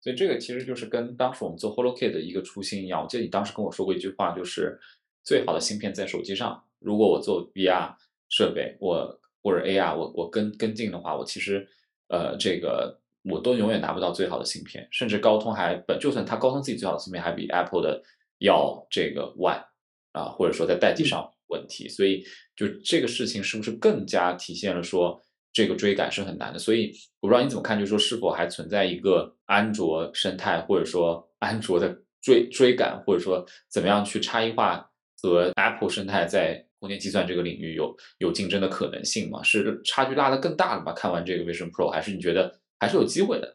[0.00, 3.00] 所以这个其实就是跟当时我们做 HoloKit 的一个初心一样。
[3.00, 4.76] 我记得你当时跟我说过一句话，就是
[5.22, 6.64] 最好的芯片在手机上。
[6.80, 7.94] 如果我做 VR
[8.28, 11.68] 设备，我或者 AR，我我跟跟进的话，我其实
[12.08, 14.88] 呃这个我都永远拿不到最好的芯片。
[14.90, 18.02] 甚至高通还本就算它高通自己最好的芯片，还比 Apple 的
[18.38, 19.64] 要这个晚
[20.10, 21.88] 啊，或者说在代际上问题。
[21.88, 22.24] 所以
[22.56, 25.22] 就这个事情是不是更加体现了说？
[25.54, 26.90] 这个追赶是很难的，所以
[27.20, 34.82] 我不知道你怎么看，就是说是否还存在一个安卓生态，或者说 安卓的追追赶，或者说怎么样去差异化
[35.20, 39.42] 和 Apple 生态在空间计算这个领域有有竞争的可能性吗？
[39.42, 40.94] 是差距拉得更大了吗？
[40.94, 43.54] 看完这个 Vision Pro，还是你觉得还是有机会的？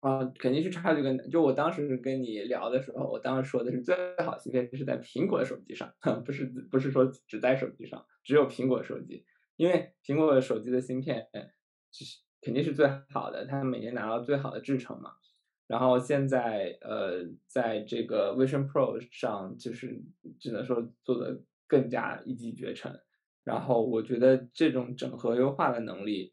[0.00, 1.24] 啊，肯定是差距更大。
[1.26, 3.94] 就我当时跟你聊的时候，我当时说的是最
[4.24, 5.92] 好芯片是在苹果的手机上，
[6.24, 9.24] 不是不是说只在手机上，只有苹果手机。
[9.56, 11.28] 因为苹果手机的芯片
[11.90, 15.12] 就是肯定是最好的，它每年拿到最好的制程嘛。
[15.66, 20.02] 然后现在呃，在这个 Vision Pro 上，就是
[20.40, 23.00] 只能说做的更加一骑绝尘。
[23.44, 26.32] 然后我觉得这种整合优化的能力，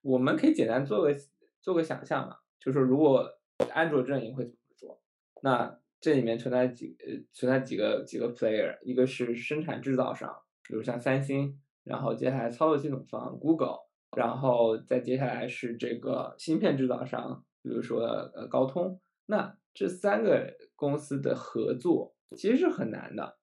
[0.00, 1.14] 我们可以简单做个
[1.60, 3.28] 做个想象嘛，就是如果
[3.72, 5.02] 安卓阵营会怎么做？
[5.42, 10.32] 那这里面存在几呃存在几个几个 player，一个是生产制造商，
[10.62, 13.78] 比如像三星，然后接下来操作系统方 Google，
[14.16, 18.00] 然后再接下来是这个芯片制造商，比如说
[18.34, 19.00] 呃高通。
[19.26, 23.38] 那这三个公司的合作其实是很难的，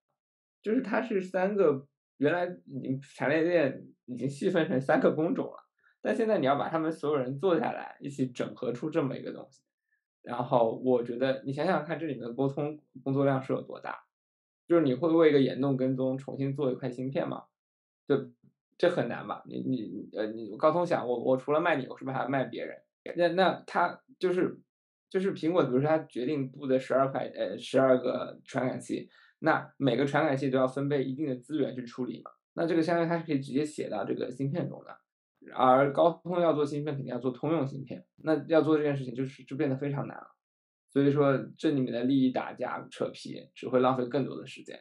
[0.62, 1.88] 就是它是三个
[2.18, 5.65] 原来已经产业链已经细分成三个工种了，
[6.06, 9.62] 但现在你要把他们所有人坐下来一起整合出这么一个东西，
[10.22, 14.04] 然后我觉得你想想看这里面的沟通工作量是有多大，
[14.68, 17.46] 就是你会为一个眼动跟踪重新做一块芯片吗？
[18.08, 18.32] 就
[18.78, 19.44] 这很难吧？
[19.48, 22.78] 你你呃你高通想我我除了卖你，我是不是还要卖别人？
[23.18, 24.62] 那那他就是。
[25.08, 29.08] 就是苹果，比如说它决定布的十二块呃十二个传感器，
[29.40, 32.32] 那每个传感器都要分配一定的资源去处理嘛。
[32.54, 34.98] 那这个相当于它是可以直接写到这个芯片中的。
[35.54, 40.28] 而高通要做芯片，肯定要做通用芯片，那要做这件事情就是就变得非常难了。
[40.90, 44.80] 所以说这里面的利益打架扯皮只会浪费更多的时间。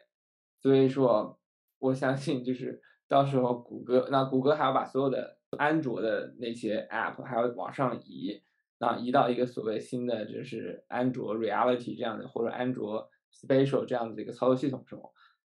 [0.61, 1.39] 所以说
[1.79, 8.41] 我相信就是到时候谷歌，那谷歌还要把所有的安卓的那些 App 还要往上移。
[8.77, 15.01] 那移到一个所谓新的，就是安卓 Reality 这样的，或者安卓 Spatial 这样的一个操作系统中，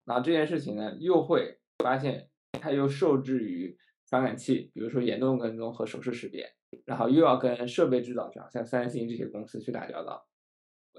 [0.04, 6.54] 那这件事情呢，又会发现它又受制于传感器，比如说眼动跟踪和手势识别，
[6.86, 10.28] 然后又要跟设备制造商，像三星这些公司去打交道。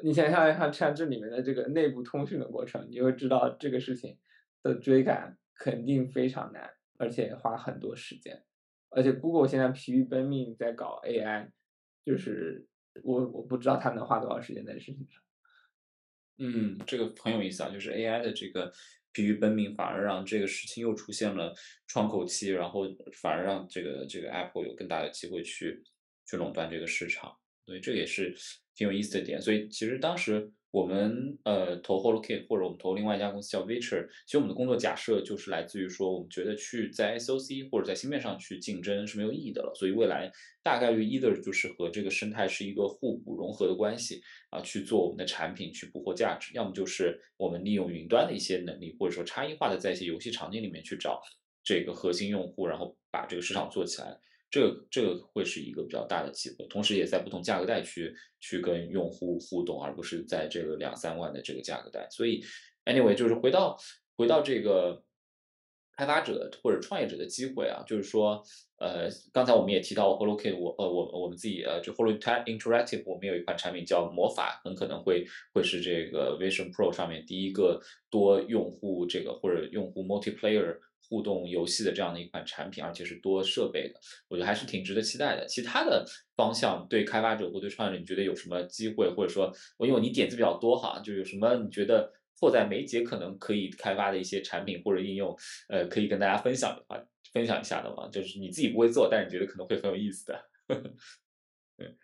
[0.03, 4.19] 你想象一下，像这里面的这个内部通讯的过程，你会知道这个事情
[4.63, 8.45] 的追赶肯定非常难，而且花很多时间。
[8.91, 11.51] 而且 Google 现在疲于奔命在搞 AI。
[12.05, 12.69] 就是
[13.03, 15.23] 我我不知道他能花多少时间在事情上。
[16.37, 18.71] 嗯，这个很有意思啊，就是 AI 的这个
[19.15, 21.55] 疲于奔命，反而让这个事情又出现了
[21.87, 22.83] 窗口期，然后
[23.23, 25.83] 反而让这个这个 Apple 有更大的机会去
[26.29, 27.35] 去垄断这个市场。
[27.65, 28.37] 所以，这也是
[28.75, 29.41] 挺有意思的点。
[29.41, 30.53] 所以其实当时。
[30.75, 40.29] 我们呃投 HoloKit 或者我们投另外一家公司叫 Vicher，其实我们的工作假设就是来自于说，我们觉得去在 SOC 或者在芯片上去竞争是没有意义的了，所以未来
[40.65, 44.21] 大概率 either 就是和这个生态是一个互补融合的关系
[44.51, 51.23] 啊，去做我们的产品去捕获价值，要么就是我们利用云端的一些能力，或者说差异化的在一些游戏场景里面去找
[51.63, 54.19] 这个核心用户，然后把这个市场做起来。
[54.55, 62.07] 这这个会是一个比较大的机会，同时也在不同价格带去去跟用户互动，而不是在这个两三万的这个价格带。
[62.09, 62.41] 所以
[62.85, 63.77] ，anyway，就是回到
[64.17, 65.03] 回到这个
[65.97, 68.41] 开发者或者创业者的机会啊，就是说，
[68.79, 80.79] 呃，刚才我们也提到 HoloK，我呃我我们自己呃就 Holo Interactive，我们有一款产品叫魔法，很可能会会是这个 Vision Pro 上面第一个多用户这个或者用户 multiplayer。
[81.09, 85.47] 互动游戏的这样的一款产品，而且是多设备的，我觉得还是挺值得期待的。
[85.47, 89.09] 其他的方向对开发者或对创业者，你觉得有什么机会？
[89.15, 95.37] 或者说，我因为你点子比较多哈，就有什么你觉得迫在眉睫可能可以开发的一些产品或者应用，
[95.69, 97.01] 呃，可以跟大家分享的话，
[97.33, 98.09] 分享一下的吗？
[98.11, 100.41] 就是你自己不会做，但是你觉得可能会很有意思的。
[101.77, 101.95] 对，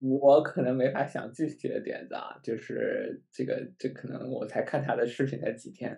[0.00, 5.96] 我可能没法想具体的点子啊，就是这个，这可能我才看他的视频才几天，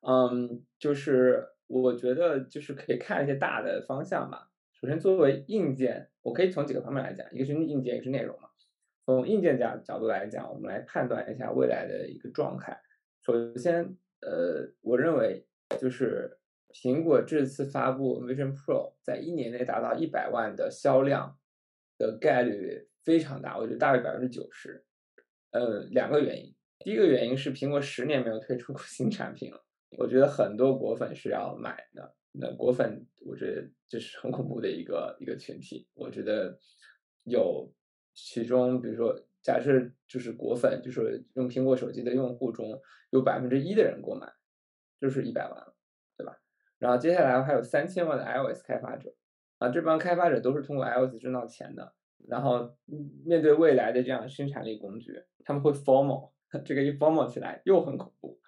[0.00, 1.46] 嗯，就是。
[1.66, 4.50] 我觉得就是可以看一些大的方向吧。
[4.72, 8.48] 首先，作为硬件，我可以从几个方面来讲，一个是硬件，一个是内容嘛。
[9.04, 12.80] 从硬件角角度来讲，我们来判断一下未来的一个状态。
[13.24, 15.46] 首先，呃，我认为
[15.80, 16.38] 就是
[16.72, 21.38] 苹果这次发布 Vision Pro，在一年内达到一百万的销量
[21.98, 24.84] 的概率非常大，我觉得大于百分之九十。
[25.52, 29.65] 呃，两个原因，第一个原因是苹果十年没有推出过新产品了。
[29.98, 35.88] 我觉得很多果粉是要买的，那果粉我觉得这是很恐怖的一个一个群体。
[35.94, 36.58] 我觉得
[37.24, 37.72] 有
[38.14, 39.72] 其中，比如说假设
[40.08, 42.80] 就是果粉，就是用苹果手机的用户中
[43.10, 44.26] 有百分之一的人购买，
[45.00, 45.72] 就是一百万，
[46.16, 46.36] 对吧？
[46.78, 49.14] 然后接下来还有三千万的 iOS 开发者，
[49.58, 51.94] 啊，这帮开发者都是通过 iOS 挣到钱的。
[52.28, 52.76] 然后
[53.24, 56.32] 面对未来的这样生产力工具，他们会 formal，
[56.64, 58.40] 这个一 formal 起来又很恐怖。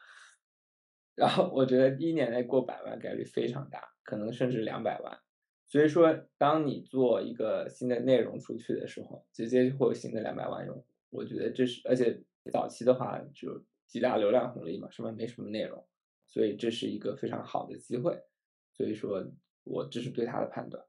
[1.18, 5.18] 然后我觉得一年内过百万概率非常大，可能甚至两百万。
[5.66, 10.86] 所以说，当你做一个新的内容出去的时候，直接就会有新的两百万用户。
[11.10, 15.84] 我觉得这是，而且早期的话就极大流量红利嘛，上面没什么内容，
[16.28, 18.16] 所以这是一个非常好的机会。
[18.72, 19.28] 所以说
[19.64, 20.84] 我这是对它的判断。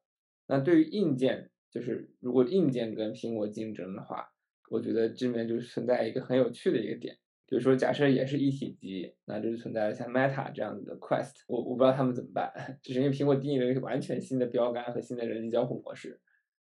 [0.45, 4.29] 那对于硬件，就是如果硬件跟苹果竞争的话，
[4.69, 7.17] 我觉得这边就存在一个很有趣的一个点。
[7.49, 16.21] 比如说，假设也是一体机，那就存在了像 Meta 这样子的 Quest，我我不知道他们怎么办， 就是因为苹果定义了一个完全新的标杆和新的人机交互模式，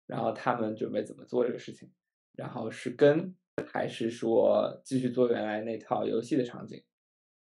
[0.07, 1.91] 然后他们准备怎么做这个事情，
[2.37, 3.35] 然后是跟
[3.73, 6.85] 还是说继续做原来那套游戏的场景，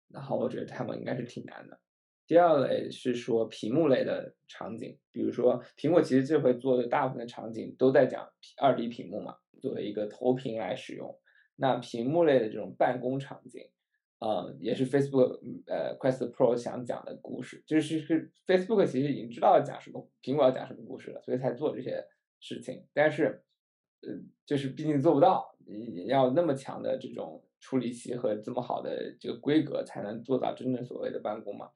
[0.08, 1.78] 然后我觉得他们应该是挺难的。
[2.26, 8.26] 第二类是说屏幕类的场景，比如说苹果其实这回做的大部分的场景都在讲
[8.56, 11.14] 二 D 屏幕嘛，作为一个投屏来使用。
[11.60, 13.68] 那屏幕类的这种办公场景，
[14.20, 22.04] 呃，也是 Facebook 呃 Quest Pro 想讲的故事，就是是 Facebook 其实已经知道要讲什么，苹果要讲什么故事了，所以才做这些
[22.38, 22.86] 事情。
[22.94, 23.42] 但是，
[24.02, 24.08] 呃，
[24.46, 25.56] 就是毕竟做不到，
[26.06, 31.70] 要那么强的这种处理器和这么好的这个规格，才能做到真正所谓的办公嘛。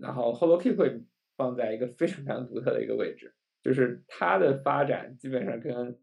[0.00, 1.02] 然后 HoloKey 会
[1.36, 5.98] 放在一个非常非常独特的一个位置，就是它的发展基本上跟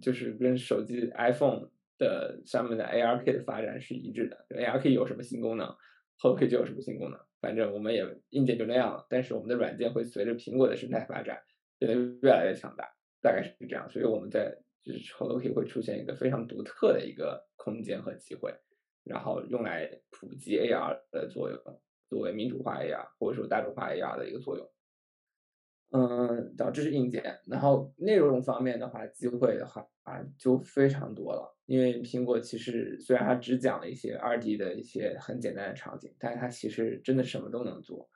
[0.00, 1.68] 就是跟手机 iPhone
[1.98, 4.46] 的上面的 ARK 的发展是一致的。
[4.50, 5.74] ARK 有什么新功能
[6.20, 7.20] ，HoloKey 就有什么新功能。
[7.40, 11.42] 反正我们也硬件就那样了，但是我们的软件会随着苹果的生态发展
[11.78, 12.88] 变得越来越强大，
[13.20, 13.88] 大概是这样。
[13.90, 18.54] 所以我们在就是 HoloKey 会出现一个非常独特的一个空间和机会，
[19.04, 21.80] 然后用来普及 AR 的作用。
[22.08, 24.70] 作为民主化 AR 或者说大众化 AR 的一个作用，
[25.90, 27.40] 嗯，导致是硬件。
[27.48, 31.55] 然后内容方面的话，机会的话啊就非常多了。
[31.66, 38.08] 因为苹果其实虽然它只讲了一些二 D 的一些很简单的场景，但是它其实真的什么都能做。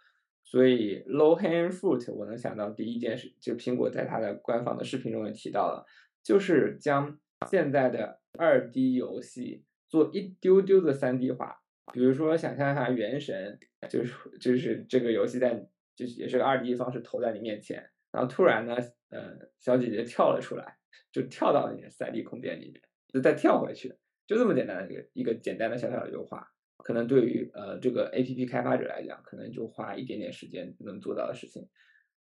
[0.43, 5.85] 所以 low hanging fruit 我能想到第一件事，就苹果在它的官方的视频中也提到了，
[6.25, 11.59] 就是将现在的二 D 游戏做一丢丢的三 D 化。
[11.93, 18.77] 比如说，想象一下《原神》，就是就是这个游戏在，就是也是个二 D 方式投在你面前，然后突然呢，
[19.09, 20.77] 呃，小姐姐跳了出来，
[21.11, 22.81] 就跳到你的三 D 空间里面，
[23.13, 23.95] 就再跳回去，
[24.27, 26.47] 就这么简单的一个一个简单的小小的优化，
[26.79, 31.69] 可能对于呃这个 APP 开发者来讲，可能就花一点点时间能做到的事情，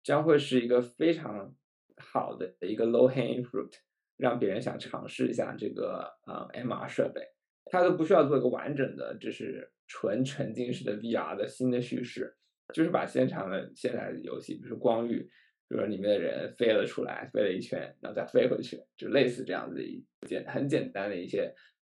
[0.02, 1.54] 将会是一个非常
[1.96, 3.72] 好的一个 low hanging fruit，
[4.16, 7.22] 让别人想尝试一下这个呃 MR 设备。
[7.66, 12.36] 它都不需要做一个完整的，就是纯沉浸式的 VR 的新的叙事，
[12.74, 15.30] 就是把现场的现在的游戏，比如说光遇，
[15.72, 21.50] 比如说里面的人飞了出来，飞了一圈，然后再飞回去，就类似这样子一简很简单的一些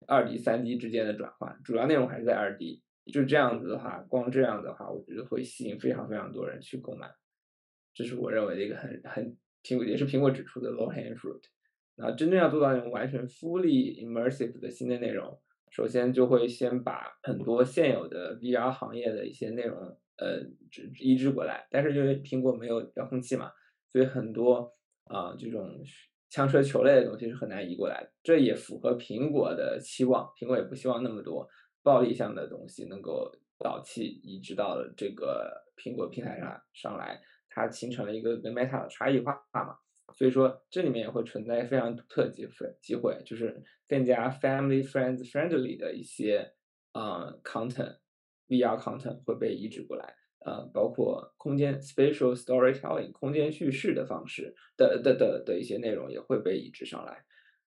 [0.08, 2.82] 二 D 三 D 之间的转换，主要内容还是在二 D。
[3.12, 7.08] 就这样子的话，光这样的话，我觉得会吸引非常非常多人去购买，
[7.94, 11.42] 这是我认为的一个很很苹果也是苹果指出的 low hanging fruit。
[11.94, 15.40] 那真正要做到那种完全 fully immersive 的新的内容。
[15.70, 19.78] 首先就会先把很多现有的 VR 行业的一些内容，
[20.16, 20.42] 呃，
[20.98, 21.68] 移植过来。
[21.70, 23.52] 但是因为苹果没有遥控器嘛，
[23.92, 24.72] 所以很多
[25.04, 25.80] 啊这种
[26.30, 28.08] 枪车球类的东西是很难移过来。
[28.22, 31.48] 这也符合苹果的期望，苹果也不希望那么多
[31.82, 39.76] 暴力向的东西能够导气移植到这个苹果平台上上来，它形成了一个跟 Meta 的差异化嘛。
[40.14, 46.54] 所以说，这里面也会存在非常独特机会，机会就是更加 family friends friendly 的一些
[46.92, 57.24] 啊 content，VR content 会被移植过来，呃，包括空间 spatial storytelling 空间叙事的方式的的的的一些内容也会被移植上来，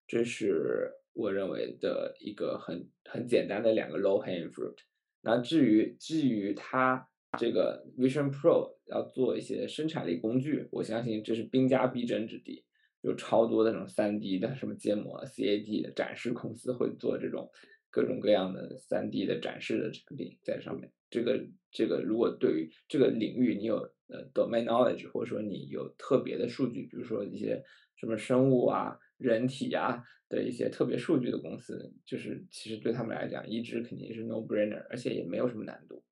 [0.07, 4.78] 这是我认为的一个很很简单的两个 low hanging fruit。
[5.22, 7.07] 那至于至于它。
[7.39, 12.65] 这个 Vision Pro 要做一些生产力工具，我相信这是兵家必争之地，
[12.99, 17.49] 有超多的那种 3D 的什么建模、CAD 的展示公司会做这种
[17.91, 20.91] 各种各样的 3D 的展示的产品在上面。
[21.09, 23.75] 这个这个，如果对于这个领域你有
[24.07, 27.61] 呃 domain knowledge，或者说你有特别的数据，比如说一些
[27.97, 36.03] 什么生物啊、人体啊的一些特别数据的公司，就是其实对他们来讲，移植肯定是 no brainer，而且也没有什么难度。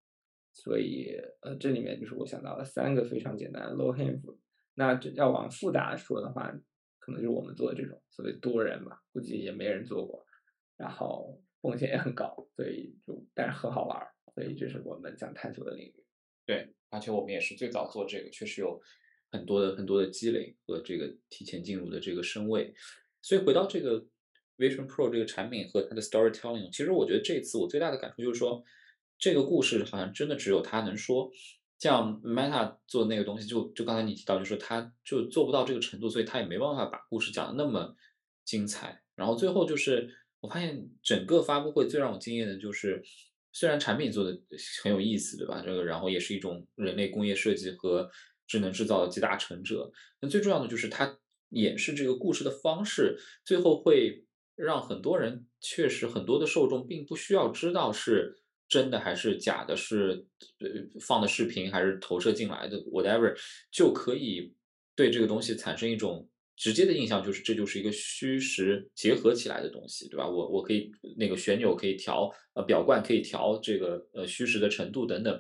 [0.51, 4.38] 所以，呃，这里面就是我想到了三个非常简单的 low hanging fruit。
[4.73, 6.51] 那这要往复杂说的话，
[6.99, 10.25] 可能就是我们做的这种所谓多人吧，估计也没人做过，
[10.75, 13.99] 然后风险也很高，所以就但是很好玩，
[14.34, 16.05] 所以这是我们想探索的领域。
[16.45, 18.82] 对，而且我们也是最早做这个，确实有
[19.32, 22.74] 很多的很多的积累和这个提前进入的这个身位。
[23.22, 24.05] 所以回到这个
[24.57, 28.64] Vision Pro 这个产品和它的 storytelling，其实我觉得这次我最大的感触就是说。
[29.22, 31.30] 这个故事好像真的只有他能说，
[31.78, 37.93] 像 Meta 做的那个东西，就就刚才你提到，就是他就做不到这个程度，所以他也没办法把故事讲的那么
[38.45, 39.03] 精彩。
[39.16, 43.01] 然后最后就是我发现整个发布会最让我惊艳的就是，
[43.51, 44.39] 虽然产品做的
[44.83, 45.61] 很有意思，对吧？
[45.65, 48.09] 这个然后也是一种人类工业设计和
[48.47, 49.91] 智能制造的集大成者。
[50.21, 51.19] 那最重要的就是它
[51.49, 54.25] 演示这个故事的方式，最后会
[54.55, 58.35] 让很多人确实很多的受众并不需要知道是。
[58.71, 59.75] 真的还是假的？
[59.75, 60.27] 是
[60.59, 60.67] 呃
[61.01, 63.35] 放的视频还是投射进来的？whatever
[63.71, 64.53] 就可以
[64.95, 66.29] 对这个东西产生一种
[66.60, 70.28] 直接的印象就是这就是一个虚实结合起来的东西，对吧？
[70.28, 75.39] 我我可以那个旋钮可以调，呃，表冠可以调这个呃虚实的程度等等，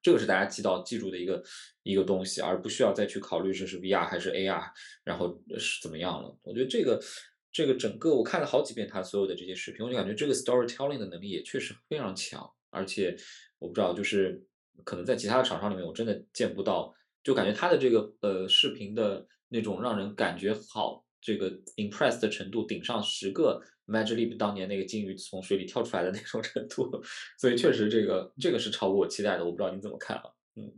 [0.00, 1.42] 这个是大家记到记住的一个
[1.82, 4.70] 一个东西，而不需要再去考虑这是 VR 还是 AR，
[5.02, 6.38] 然后是怎么样了。
[6.44, 7.02] 我觉得这个
[7.50, 13.16] 这个整个我看了好几遍他所有的这些视频，我就感觉这个 storytelling 的能力也确实非常强，而且
[13.58, 14.40] 我不知道就是
[14.84, 16.94] 可能在其他的厂商里面我真的见不到，
[17.24, 19.26] 就感觉他的这个呃视频的。
[19.48, 26.90] 那种让人感觉好，这个 impressed 的程度顶上十个 Magic Leap 当年那个金鱼从水里跳出来的那种程度，
[27.38, 30.24] 所以确实这个这个是超过我期待的，我不知道你怎么看啊？
[30.56, 30.72] 嗯，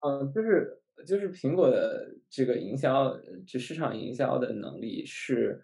[0.00, 3.14] 嗯，就是就是苹果的这个营销，
[3.46, 5.62] 就市场营销的能力是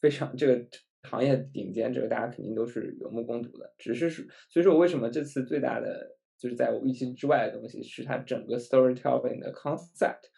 [0.00, 0.66] 非常这个
[1.02, 3.74] 行业顶尖，这个大家肯定都是有目共睹的。
[3.78, 10.30] 只是是所以说，我为什么这次最大的就是在我预期之外的东西，是它整个 storytelling 的 concept。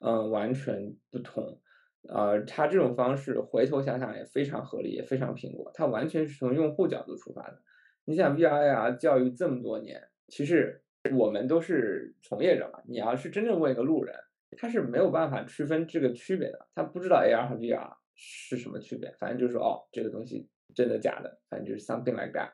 [0.00, 1.60] 嗯，完全不同，
[2.08, 5.70] 呃，他这种方式回头想想也非常合理，也非常苹果。
[5.74, 7.62] 他完全是从用户角度出发的。
[8.04, 10.82] 你想 VR AR 教育这么多年，其实
[11.16, 12.80] 我们都是从业者嘛。
[12.86, 14.14] 你要是真正问一个路人，
[14.58, 19.10] 他是没有办法区分这个区别的，他不知道 AR 和 VR 是什么区别。
[19.18, 22.50] 反正就是说，哦，这个东西真的假的，反正就是 something like that。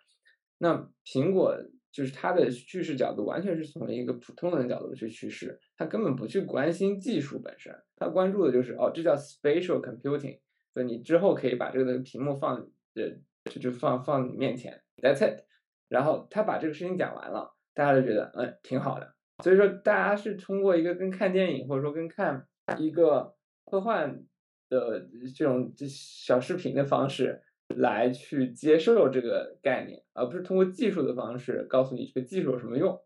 [0.58, 1.56] 那苹果。
[1.92, 10.40] 就是他的叙事角度完全是从一个普通人的角度去叙事，他根本不去关心技术本身，他关注的就是哦，这叫 spatial computing，
[10.72, 12.56] 所以你之后可以把这个屏幕放
[12.94, 13.10] 呃
[13.44, 15.44] 就就放放你面前，that's it。
[15.88, 19.14] 然后他把这个事情讲完了，大家就觉得嗯挺好的。
[19.44, 22.46] 所以说大家是通过一个跟看电影或者说跟看
[22.78, 23.34] 一个
[23.70, 24.24] 科幻
[24.70, 27.42] 的这种小视频的方式。
[27.68, 32.98] 来去接受这个概念，而不是通过技术的方式告诉你这个技术有什么用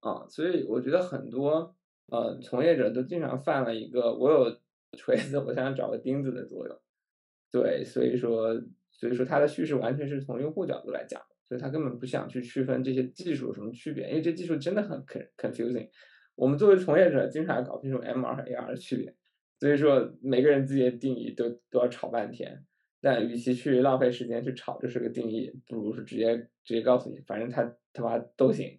[0.00, 0.26] 啊。
[0.28, 1.74] 所以我觉得很多
[2.08, 4.58] 呃从业者都经常犯了一个我有
[4.98, 6.76] 锤子，我想找个钉子的作用。
[7.50, 15.02] 对，所以说所以说他的叙事完全是从用户角度来讲，所以他根本不想去区分这些技术有什么区别，因为这技术真的很
[15.36, 15.88] confusing。
[16.34, 19.14] 我们作为从业者，经常搞不清楚 MR 和 AR 的区别，
[19.58, 22.64] 所以说每个人自己的定义都都要吵半天。
[23.02, 28.78] 但与其去浪费时间去吵这是个定义，不如是直接直接告诉你，反正他他妈都行，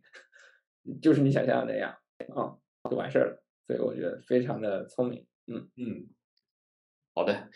[1.01, 1.91] 就是你想象的那样
[2.35, 2.55] 啊，
[2.89, 3.43] 就完事儿了。
[3.65, 5.25] 所以我觉得非常的聪明。
[5.47, 6.07] 嗯嗯，
[7.15, 7.49] 好的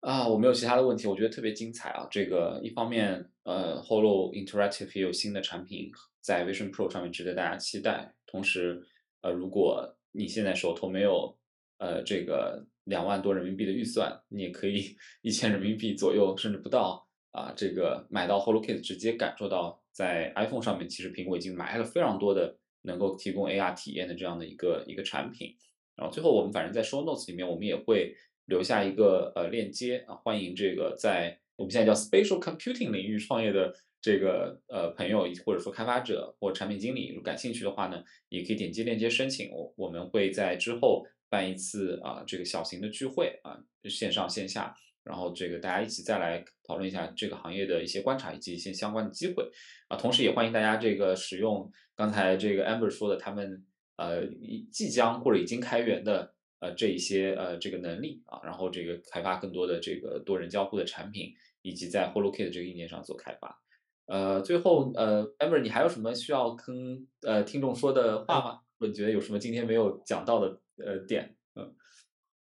[0.00, 2.06] 啊，我没有其他的问题，我觉得特别精彩啊。
[2.10, 5.90] 这个一方面，呃，Holo Interactive 也有新的产品
[6.20, 8.14] 在 Vision Pro 上面值得大家期待。
[8.26, 8.82] 同时，
[9.22, 11.38] 呃，如果你现在手头没有
[11.78, 12.66] 呃这个。
[12.84, 25.56] 两万多人民币的预算，你也可以一千人民币左右，甚至不到啊，这个买到 HoloKit，直接感受到在 iPhone 上面，其实苹果已经埋了非常多的能够提供 AR 体验的这样的一个一个产品。
[25.96, 28.14] 然后最后我们反正在 Show Notes 里面，我们也会
[28.44, 39.50] 留下一个呃链接啊，欢迎这个在我们现在叫 Spatial Computing 领域创业的这个呃朋友或者说开发者或产品经理，如果感兴趣的话呢，也可以点击链接申请。
[39.50, 41.06] 我我们会在之后。
[41.34, 43.58] 办一次啊，这个小型的聚会啊，
[43.90, 44.72] 线上线下，
[45.02, 49.50] 然后这个大家一起再来讨论一下这个行业的一些观察以及一些相关的机会
[49.88, 53.64] 啊，同时也欢迎大家这个使用刚才这个 Amber 说的他们
[53.96, 54.24] 呃
[54.70, 61.32] 即将或者已经开源的呃这一些呃这个能力啊，然后这个开发更多的这个多人交互的产品，
[61.62, 63.60] 以及在 HoloKit 这个硬件上做开发。
[64.06, 68.60] 呃，最后呃，Amber 你还有什么需要跟呃听众说的话吗？
[68.78, 70.60] 你觉得有什么今天没有讲到的？
[70.76, 71.72] 呃，点，嗯，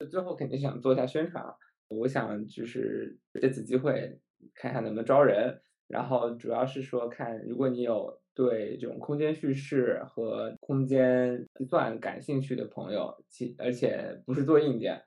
[0.09, 1.55] 最后肯定想做一下宣传啊。
[1.87, 4.19] 我想就是这次机会
[4.53, 15.01] 看看能不能招人，然后主要是说看如果你有对这种空间叙事和空间计算感兴趣的朋友，其而且不是做硬件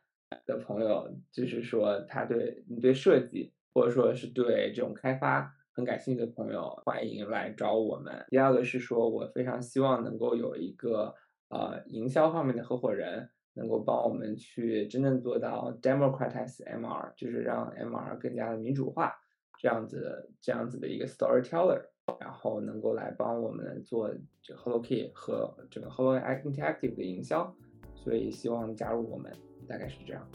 [0.46, 8.24] 的朋友，就是说他对你对设计或者说是对这种开发很感兴趣的朋友，欢迎来找我们。
[8.30, 11.14] 第二个是说我非常希望能够有一个。
[11.52, 19.12] 呃，营销方面的合伙人能够帮我们去真正做到 democratize MR，就是让 MR 更加的民主化，
[19.58, 21.82] 这样子这样子的一个 storyteller，
[22.18, 24.10] 然后能够来帮我们做
[24.42, 27.54] 这个 HoloKey 和这个 Holo Interactive 的营销，
[27.94, 29.30] 所以希望加入我们，
[29.68, 30.26] 大概是这样。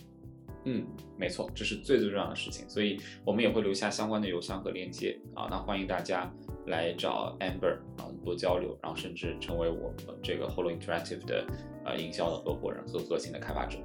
[0.65, 0.85] 嗯，
[1.17, 6.31] 没错，这是最最重要的事情，所以我们也会留下相关的邮箱和链接啊，那欢迎大家。
[6.67, 11.45] 来找 Amber 啊多交流，然后甚至成为我们这个 Holo Interactive 的
[11.85, 13.77] 呃营销的合伙人和核心的开发者。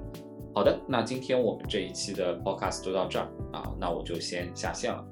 [0.55, 5.03] 好的，那今天我们这一期的 Podcast 就到这儿啊，那我就先下线了。